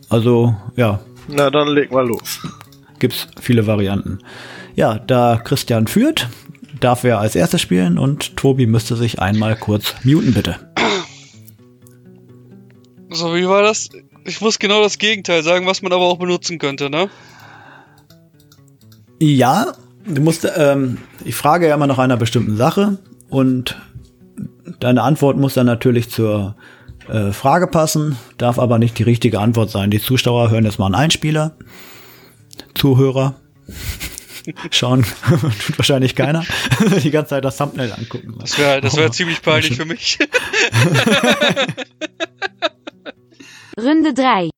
[0.09, 2.39] Also, ja, Na, dann leg mal los.
[2.99, 4.19] Gibt's viele Varianten.
[4.75, 6.27] Ja, da Christian führt,
[6.79, 10.55] darf er als erstes spielen und Tobi müsste sich einmal kurz muten, bitte.
[13.11, 13.89] So, wie war das?
[14.23, 17.09] Ich muss genau das Gegenteil sagen, was man aber auch benutzen könnte, ne?
[19.19, 19.73] Ja,
[20.05, 23.81] du musst, ähm, ich frage ja immer nach einer bestimmten Sache und
[24.79, 26.55] deine Antwort muss dann natürlich zur
[27.09, 29.91] äh, Frage passen, darf aber nicht die richtige Antwort sein.
[29.91, 31.55] Die Zuschauer hören jetzt mal einen Einspieler.
[32.75, 33.35] Zuhörer.
[34.71, 35.03] Schauen
[35.65, 36.43] tut wahrscheinlich keiner.
[37.03, 38.35] die ganze Zeit das Thumbnail angucken.
[38.39, 40.17] Das wäre das wär Oh, ziemlich peinlich für mich.
[43.77, 44.49] Runde 3.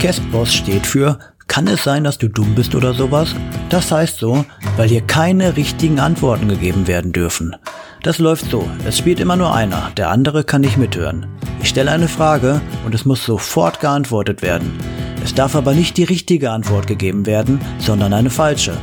[0.00, 3.34] Castboss steht für Kann es sein, dass du dumm bist oder sowas?
[3.70, 4.44] Das heißt so,
[4.76, 7.54] weil hier keine richtigen Antworten gegeben werden dürfen.
[8.02, 11.26] Das läuft so, es spielt immer nur einer, der andere kann nicht mithören.
[11.62, 14.76] Ich stelle eine Frage und es muss sofort geantwortet werden.
[15.22, 18.76] Es darf aber nicht die richtige Antwort gegeben werden, sondern eine falsche.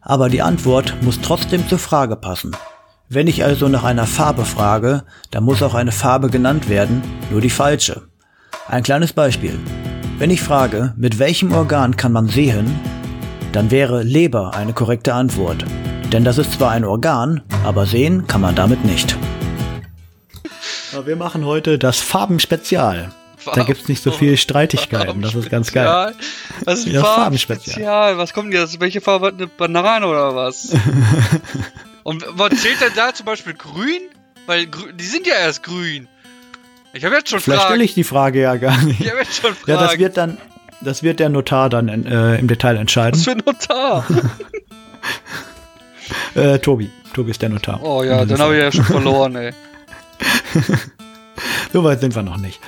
[0.00, 2.56] Aber die Antwort muss trotzdem zur Frage passen.
[3.10, 7.42] Wenn ich also nach einer Farbe frage, dann muss auch eine Farbe genannt werden, nur
[7.42, 8.02] die falsche.
[8.68, 9.58] Ein kleines Beispiel.
[10.16, 12.80] Wenn ich frage, mit welchem Organ kann man sehen,
[13.52, 15.62] dann wäre Leber eine korrekte Antwort.
[16.10, 19.16] Denn das ist zwar ein Organ, aber sehen kann man damit nicht.
[21.04, 23.10] Wir machen heute das Farbenspezial.
[23.54, 25.20] Da gibt's nicht so viel Streitigkeiten.
[25.22, 26.14] Das ist ganz geil.
[26.64, 28.18] Was ist ein Ja, Farbenspezial?
[28.18, 28.80] Was kommt denn jetzt?
[28.80, 30.68] Welche Farbe hat eine Banane oder was?
[32.04, 34.00] Und was zählt denn da zum Beispiel grün?
[34.46, 36.08] Weil die sind ja erst grün.
[36.92, 37.84] Ich habe jetzt schon Vielleicht stelle Fragen.
[37.84, 39.00] ich die Frage ja gar nicht.
[39.00, 39.70] Ich habe jetzt schon Fragen.
[39.70, 40.36] Ja, das wird dann,
[40.80, 43.18] das wird der Notar dann äh, im Detail entscheiden.
[43.18, 44.06] Was für ein Notar?
[46.34, 46.90] Äh, Tobi.
[47.14, 47.82] Tobi ist der Notar.
[47.82, 49.52] Oh ja, dann habe ich ja schon verloren, ey.
[51.72, 52.58] So weit sind wir noch nicht.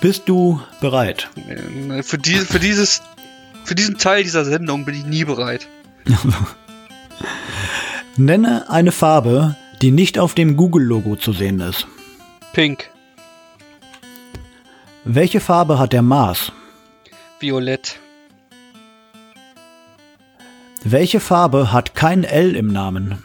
[0.00, 1.28] Bist du bereit?
[1.36, 3.02] Nee, Für, die, für dieses,
[3.64, 5.68] für diesen Teil dieser Sendung bin ich nie bereit.
[8.16, 11.86] Nenne eine Farbe, die nicht auf dem Google-Logo zu sehen ist.
[12.52, 12.90] Pink,
[15.04, 16.52] Welche Farbe hat der Mars?
[17.38, 17.98] Violett,
[20.82, 23.22] Welche Farbe hat kein L im Namen?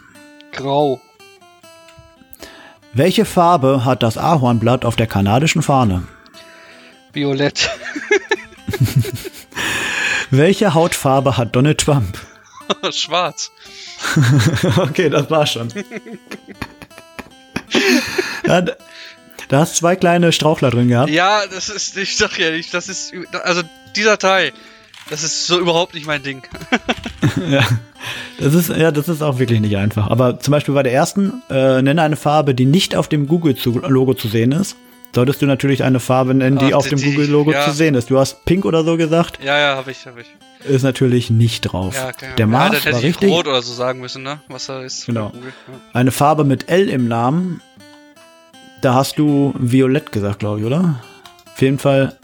[0.52, 1.00] Grau,
[2.92, 6.02] Welche Farbe hat das Ahornblatt auf der kanadischen Fahne?
[7.16, 7.70] Violett,
[10.30, 12.18] Welche Hautfarbe hat Donald Trump?
[12.92, 13.50] Schwarz.
[14.76, 15.68] okay, das war schon.
[18.46, 18.76] ja, da
[19.48, 21.08] da hast zwei kleine Strauchler drin gehabt.
[21.08, 23.14] Ja, das ist, ich sag ja nicht, das ist,
[23.44, 23.62] also
[23.94, 24.52] dieser Teil,
[25.08, 26.42] das ist so überhaupt nicht mein Ding.
[27.48, 27.66] Ja.
[28.38, 30.10] Das ist, ja, das ist auch wirklich nicht einfach.
[30.10, 34.14] Aber zum Beispiel bei der ersten, äh, nenne eine Farbe, die nicht auf dem Google-Logo
[34.14, 34.76] zu sehen ist.
[35.14, 37.64] Solltest du natürlich eine Farbe nennen, die Ach, auf dem Google-Logo ja.
[37.64, 38.10] zu sehen ist.
[38.10, 40.26] Du hast Pink oder so gesagt, Ja, ja, hab ich, hab ich.
[40.68, 41.94] ist natürlich nicht drauf.
[41.94, 42.26] Ja, okay.
[42.36, 43.30] Der ja, Mars hätte war ich richtig.
[43.30, 44.40] Rot oder so sagen müssen, ne?
[44.48, 45.06] Was da ist.
[45.06, 45.32] Genau.
[45.34, 45.40] Ja.
[45.94, 47.62] Eine Farbe mit L im Namen.
[48.82, 51.00] Da hast du Violett gesagt, glaube ich, oder?
[51.54, 52.14] Auf jeden Fall.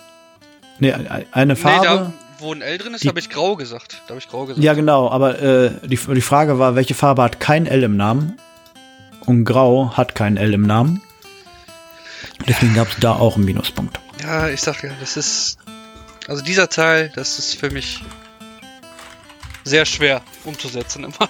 [0.79, 0.93] Nee,
[1.33, 1.87] eine Nee, Farbe.
[1.87, 4.03] da, wo ein L drin ist, habe ich grau gesagt.
[4.07, 4.63] Da habe ich grau gesagt.
[4.63, 8.37] ja, genau, aber äh, die, die Frage war, welche Farbe hat kein L im Namen?
[9.25, 11.01] Und Grau hat kein L im Namen.
[12.47, 13.99] Deswegen gab es da auch einen Minuspunkt.
[14.23, 15.59] Ja, ich sag ja, das ist.
[16.29, 18.03] Also dieser Teil, das ist für mich
[19.65, 21.29] sehr schwer umzusetzen immer.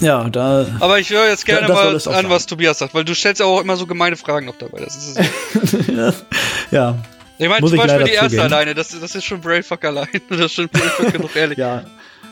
[0.00, 0.66] Ja, da.
[0.80, 2.28] Aber ich höre jetzt gerne soll mal an, sein.
[2.30, 4.80] was Tobias sagt, weil du stellst ja auch immer so gemeine Fragen noch dabei.
[4.84, 6.24] Das ist es.
[6.70, 6.98] ja,
[7.38, 8.52] Ich meine zum ich Beispiel die erste zugeben.
[8.52, 10.08] alleine, das, das ist schon Brainfuck allein.
[10.28, 11.58] Das ist schon Brainfuck genug, ehrlich.
[11.58, 11.84] ja.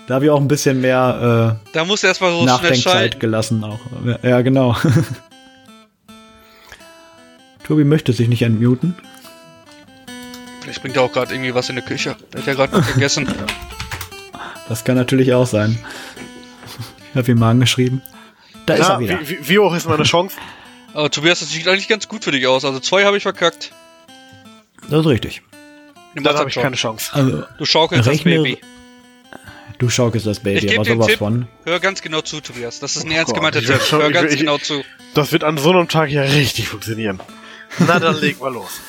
[0.08, 3.20] Da habe ich auch ein bisschen mehr Da musst du erstmal äh, so schnell Nachdenkzeit
[3.20, 3.62] gelassen.
[3.62, 3.78] Auch.
[4.22, 4.76] Ja, genau.
[7.66, 8.94] Tobi möchte sich nicht entmuten.
[10.60, 12.16] Vielleicht bringt er auch gerade irgendwie was in der Küche.
[12.32, 13.28] Der hat ja gerade noch gegessen.
[14.68, 15.76] Das kann natürlich auch sein.
[17.10, 18.00] Ich habe ihn mal angeschrieben.
[18.64, 19.20] Da ist Na, er wieder.
[19.20, 20.36] wie, wie, wie hoch ist meine Chance?
[20.94, 22.64] Aber Tobias, das sieht eigentlich ganz gut für dich aus.
[22.64, 23.72] Also zwei habe ich verkackt.
[24.88, 25.42] Das ist richtig.
[26.14, 26.62] Dann das habe ich schon.
[26.62, 27.10] keine Chance.
[27.12, 28.58] Also, Du schaukelst das Rechne- Baby.
[29.78, 31.18] du schaukelst das Ich Baby, gebe aber sowas Tipp.
[31.18, 31.48] von.
[31.64, 32.78] Hör ganz genau zu, Tobias.
[32.78, 33.80] Das ist ein Oh ernst gemeinter ich Tipp.
[33.90, 34.82] Hör ich ganz will- ich- genau zu.
[35.14, 37.20] Das wird an so einem Tag ja richtig funktionieren.
[37.78, 38.80] Na, dann legen wir los.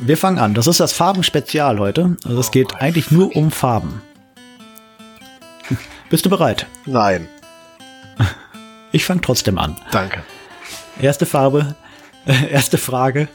[0.00, 0.54] Wir fangen an.
[0.54, 2.16] Das ist das Farbenspezial heute.
[2.24, 4.02] Also es Oh geht eigentlich nur um Farben.
[6.10, 6.66] Bist du bereit?
[6.86, 7.28] Nein,
[8.92, 9.76] Ich fange trotzdem an.
[9.90, 10.22] danke.
[11.00, 11.74] Erste Farbe,
[12.26, 13.28] äh, erste Frage.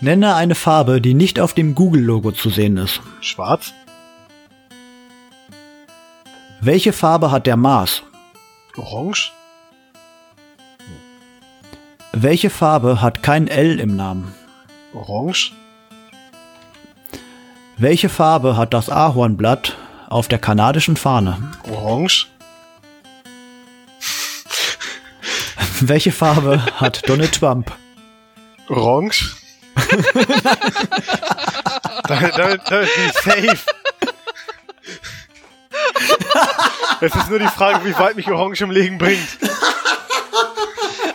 [0.00, 3.00] Nenne eine Farbe, die nicht auf dem Google-Logo zu sehen ist.
[3.20, 3.72] Schwarz?
[6.60, 8.02] Welche Farbe hat der Mars?
[8.76, 9.32] Orange?
[12.12, 14.34] Welche Farbe hat kein L im Namen?
[14.92, 15.52] Orange?
[17.78, 19.76] Welche Farbe hat das Ahornblatt
[20.10, 21.52] auf der kanadischen Fahne?
[21.70, 22.28] Orange?
[25.80, 27.72] Welche Farbe hat Donald Trump?
[28.68, 29.34] Orange?
[32.06, 32.90] damit, damit, damit
[33.24, 33.58] safe.
[37.00, 39.26] Es ist nur die Frage, wie weit mich Orange im Legen bringt.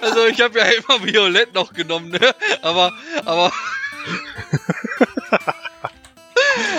[0.07, 2.35] Also ich habe ja immer Violett noch genommen, ne?
[2.61, 2.93] Aber,
[3.25, 3.51] aber.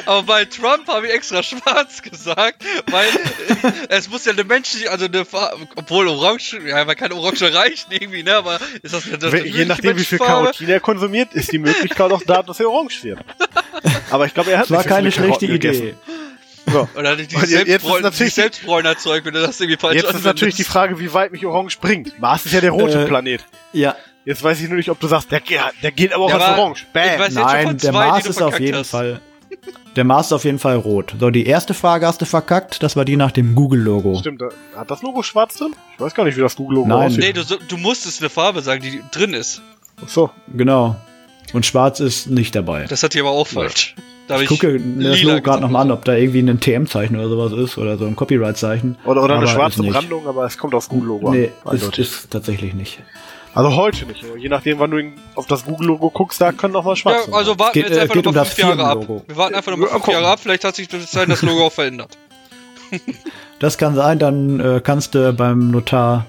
[0.06, 3.06] Aber bei Trump habe ich extra schwarz gesagt, weil
[3.90, 7.90] es muss ja eine menschliche, also eine Farbe, obwohl Orange, ja, man kann Orange reichen
[7.90, 8.36] irgendwie, ne?
[8.36, 10.18] Aber ist das, das Wenn, je nachdem, wie viel?
[10.18, 13.18] Karotin er konsumiert, ist die Möglichkeit auch da, dass er orange wird.
[14.10, 15.68] Aber ich glaube, er hat Das war keine schlechte Karotten Idee.
[15.68, 15.98] gegessen.
[16.70, 16.88] So.
[16.96, 21.12] Oder die die Selbstbräunerzeug, wenn du das irgendwie falsch Jetzt ist natürlich die Frage, wie
[21.12, 22.18] weit mich Orange bringt.
[22.20, 23.44] Mars ist ja der rote Äh, Planet.
[23.72, 23.94] Ja.
[24.24, 26.36] Jetzt weiß ich nur nicht, ob du sagst, der, geht- der geht aber auch Ja,
[26.38, 26.86] als Orange.
[26.92, 27.04] Bam.
[27.32, 28.90] Nein, der zwei, Mars ist auf jeden hast.
[28.90, 29.20] Fall.
[29.96, 31.14] Der Mars ist auf jeden Fall rot.
[31.18, 32.82] So, die erste Frage hast du verkackt.
[32.82, 34.18] Das war die nach dem Google-Logo.
[34.20, 34.42] Stimmt,
[34.76, 35.74] hat das Logo schwarz drin?
[35.94, 37.06] Ich weiß gar nicht, wie das Google-Logo Nein.
[37.08, 37.20] aussieht.
[37.20, 39.62] Nee, du, du musstest eine Farbe sagen, die drin ist.
[40.04, 40.30] Ach so.
[40.54, 40.96] Genau.
[41.54, 42.84] Und schwarz ist nicht dabei.
[42.84, 43.94] Das hat hier aber auch falsch.
[43.96, 47.28] Da hab Ich gucke das Logo gerade nochmal an, ob da irgendwie ein TM-Zeichen oder
[47.28, 48.96] sowas ist oder so ein Copyright-Zeichen.
[49.04, 49.82] Oder, oder eine schwarze.
[49.82, 51.76] Brandung, aber es kommt aufs Google-Logo Nee, an.
[51.76, 53.00] ist, ist tatsächlich nicht.
[53.54, 54.22] Also heute nicht.
[54.38, 55.02] Je nachdem, wann du
[55.34, 57.34] auf das Google-Logo guckst, da kann noch mal schwarz Ja, sein.
[57.34, 59.08] also warten Geht, wir jetzt äh, einfach geht noch um fünf Jahre ab.
[59.26, 60.08] Wir warten einfach noch mal Ja, fünf.
[60.08, 62.16] Jahre ab, vielleicht hat sich das Logo auch verändert.
[63.58, 66.26] Das kann sein, dann äh, kannst du beim Notar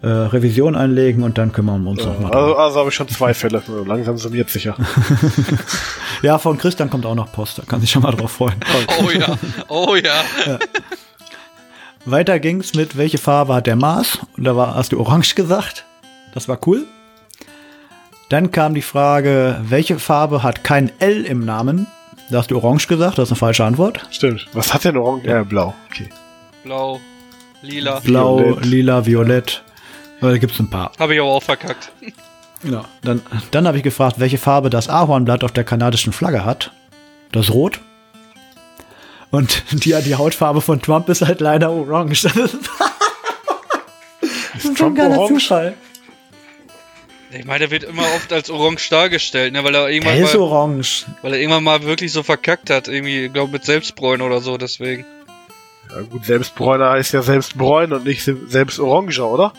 [0.00, 2.32] äh, Revision einlegen und dann kümmern wir uns Ja, nochmal.
[2.32, 3.62] also, also habe ich schon zwei Fälle.
[3.86, 4.74] Langsam summiert sich ja.
[6.22, 8.54] Ja, von Christian kommt auch noch Post, da kann sich schon mal drauf freuen.
[9.04, 9.38] Oh ja,
[9.68, 10.58] oh ja.
[12.04, 14.18] Weiter ging's mit, welche Farbe hat der Mars?
[14.36, 15.84] Und da war, hast du orange gesagt.
[16.34, 16.84] Das war cool.
[18.28, 21.86] Dann kam die Frage, welche Farbe hat kein L im Namen?
[22.30, 24.06] Da hast du orange gesagt, das ist eine falsche Antwort.
[24.10, 24.46] Stimmt.
[24.54, 25.26] Was hat denn Orange?
[25.28, 25.74] Ja, blau.
[25.90, 26.08] Okay.
[26.64, 26.98] Blau,
[27.60, 28.00] lila.
[28.00, 28.64] Blau, Violett.
[28.64, 29.62] lila, violett.
[30.22, 30.92] Äh, Da gibt's ein paar.
[30.98, 31.92] Habe ich aber auch verkackt.
[32.62, 32.84] Genau.
[33.02, 33.20] Dann,
[33.50, 36.72] dann habe ich gefragt, welche Farbe das Ahornblatt auf der kanadischen Flagge hat.
[37.32, 37.80] Das rot.
[39.30, 42.22] Und die, die Hautfarbe von Trump ist halt leider orange.
[42.22, 42.56] Das ist,
[44.52, 45.40] das ist ein Trump geiler orange?
[45.42, 45.74] Zufall.
[47.30, 50.34] Ich meine, der wird immer oft als orange dargestellt, ne, weil er irgendwann Der ist
[50.34, 51.06] mal, orange.
[51.22, 55.06] weil er irgendwann mal wirklich so verkackt hat, irgendwie, glaube mit Selbstbräunen oder so, deswegen.
[55.90, 59.52] Ja, gut, Selbstbräuner heißt ja Selbstbräun und nicht se- selbst Oranger, oder?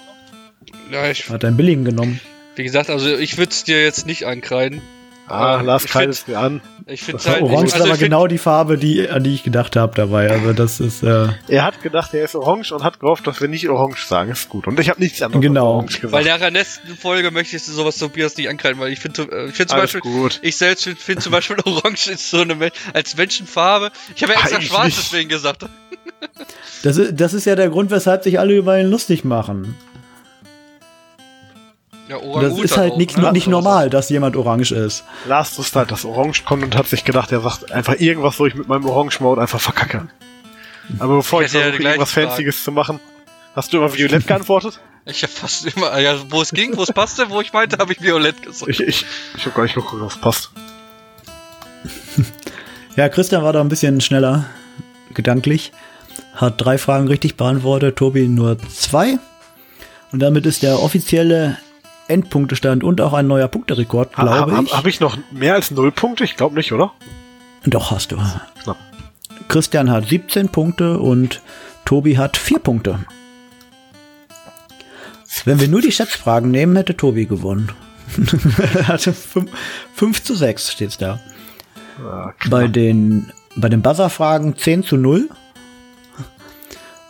[0.91, 2.19] Ja, ich, Hat einen billigen genommen.
[2.55, 4.81] wie gesagt, also ich würde es dir jetzt nicht ankreiden.
[5.25, 6.59] Ah, Aber Lars ich kreidet es mir an.
[6.85, 9.07] Ich finde halt, war Orange ich, ist also aber ich find, genau die Farbe, die,
[9.07, 10.29] an die ich gedacht habe dabei.
[10.29, 13.47] Also das ist äh, Er hat gedacht, er ist orange und hat gehofft, dass wir
[13.47, 14.31] nicht orange sagen.
[14.31, 14.67] Ist gut.
[14.67, 15.75] Und ich habe nichts anderes Genau.
[15.75, 16.11] orange gesagt.
[16.11, 19.45] weil nach der nächsten Folge möchte ich sowas Tobias nicht ankreiden, weil ich finde, äh,
[19.47, 20.39] ich finde zum Alles Beispiel, gut.
[20.41, 22.57] ich selbst finde find zum Beispiel Orange ist so eine
[22.93, 23.91] als Menschenfarbe.
[24.17, 24.97] Ich habe ja extra Eigentlich schwarz nicht.
[24.97, 25.65] deswegen gesagt.
[26.83, 29.75] das ist das ist ja der Grund, weshalb sich alle über ihn lustig machen.
[32.21, 33.31] Ja, Das ist halt auch, nicht, ne?
[33.31, 35.03] nicht normal, dass jemand orange ist.
[35.27, 38.45] Lars wusste halt, dass Orange kommt und hat sich gedacht, er sagt einfach irgendwas, wo
[38.45, 40.07] ich mit meinem Orange-Mode einfach verkacke.
[40.99, 42.27] Aber bevor Ich ich, ja versuche, gleichen irgendwas Fragen.
[42.29, 42.99] Fancyes zu machen,
[43.55, 44.79] hast du immer Violett geantwortet?
[45.05, 47.91] Ich habe fast immer, ja, wo es ging, wo es passte, wo ich meinte, habe
[47.91, 48.69] ich Violett gesagt.
[48.71, 49.05] Ich, ich,
[49.35, 50.49] ich habe gar nicht geguckt, was passt.
[52.95, 54.45] Ja, Christian war da ein bisschen schneller
[55.13, 55.71] gedanklich.
[56.35, 59.17] Hat drei Fragen richtig beantwortet, Tobi nur zwei.
[60.11, 61.57] Und damit ist der offizielle
[62.07, 64.73] Endpunktestand und auch ein neuer Punkterekord, glaube Habe ich.
[64.73, 66.23] hab ich noch mehr als null Punkte?
[66.23, 66.91] Ich glaube nicht, oder?
[67.65, 68.17] Doch, hast du.
[68.63, 68.77] Knapp.
[69.47, 71.41] Christian hat 17 Punkte und
[71.85, 72.99] Tobi hat 4 Punkte.
[75.45, 77.69] Wenn wir nur die Schätzfragen nehmen, hätte Tobi gewonnen.
[78.87, 81.19] Hatte 5 zu 6 steht's da.
[82.01, 85.29] Ja, Bei den, bei den Buzzer-Fragen 10 zu 0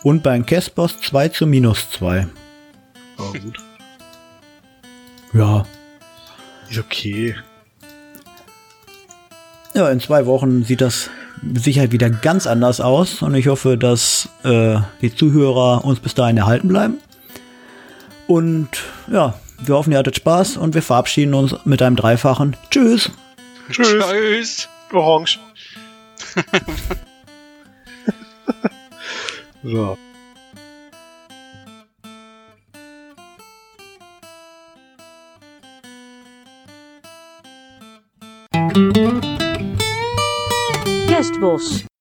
[0.02, 2.26] und bei den Caspers 2 zu minus 2.
[3.18, 3.58] oh, gut.
[5.34, 5.66] Ja.
[6.70, 7.34] Ist okay.
[9.74, 11.10] Ja, in zwei Wochen sieht das
[11.42, 16.14] mit Sicherheit wieder ganz anders aus und ich hoffe, dass äh, die Zuhörer uns bis
[16.14, 16.98] dahin erhalten bleiben.
[18.28, 18.68] Und
[19.10, 23.10] ja, wir hoffen, ihr hattet Spaß und wir verabschieden uns mit einem dreifachen Tschüss.
[23.70, 23.88] Tschüss.
[23.88, 24.68] Tschüss.
[24.92, 25.40] Orange.
[29.64, 29.98] so.
[41.06, 41.84] Guest boss.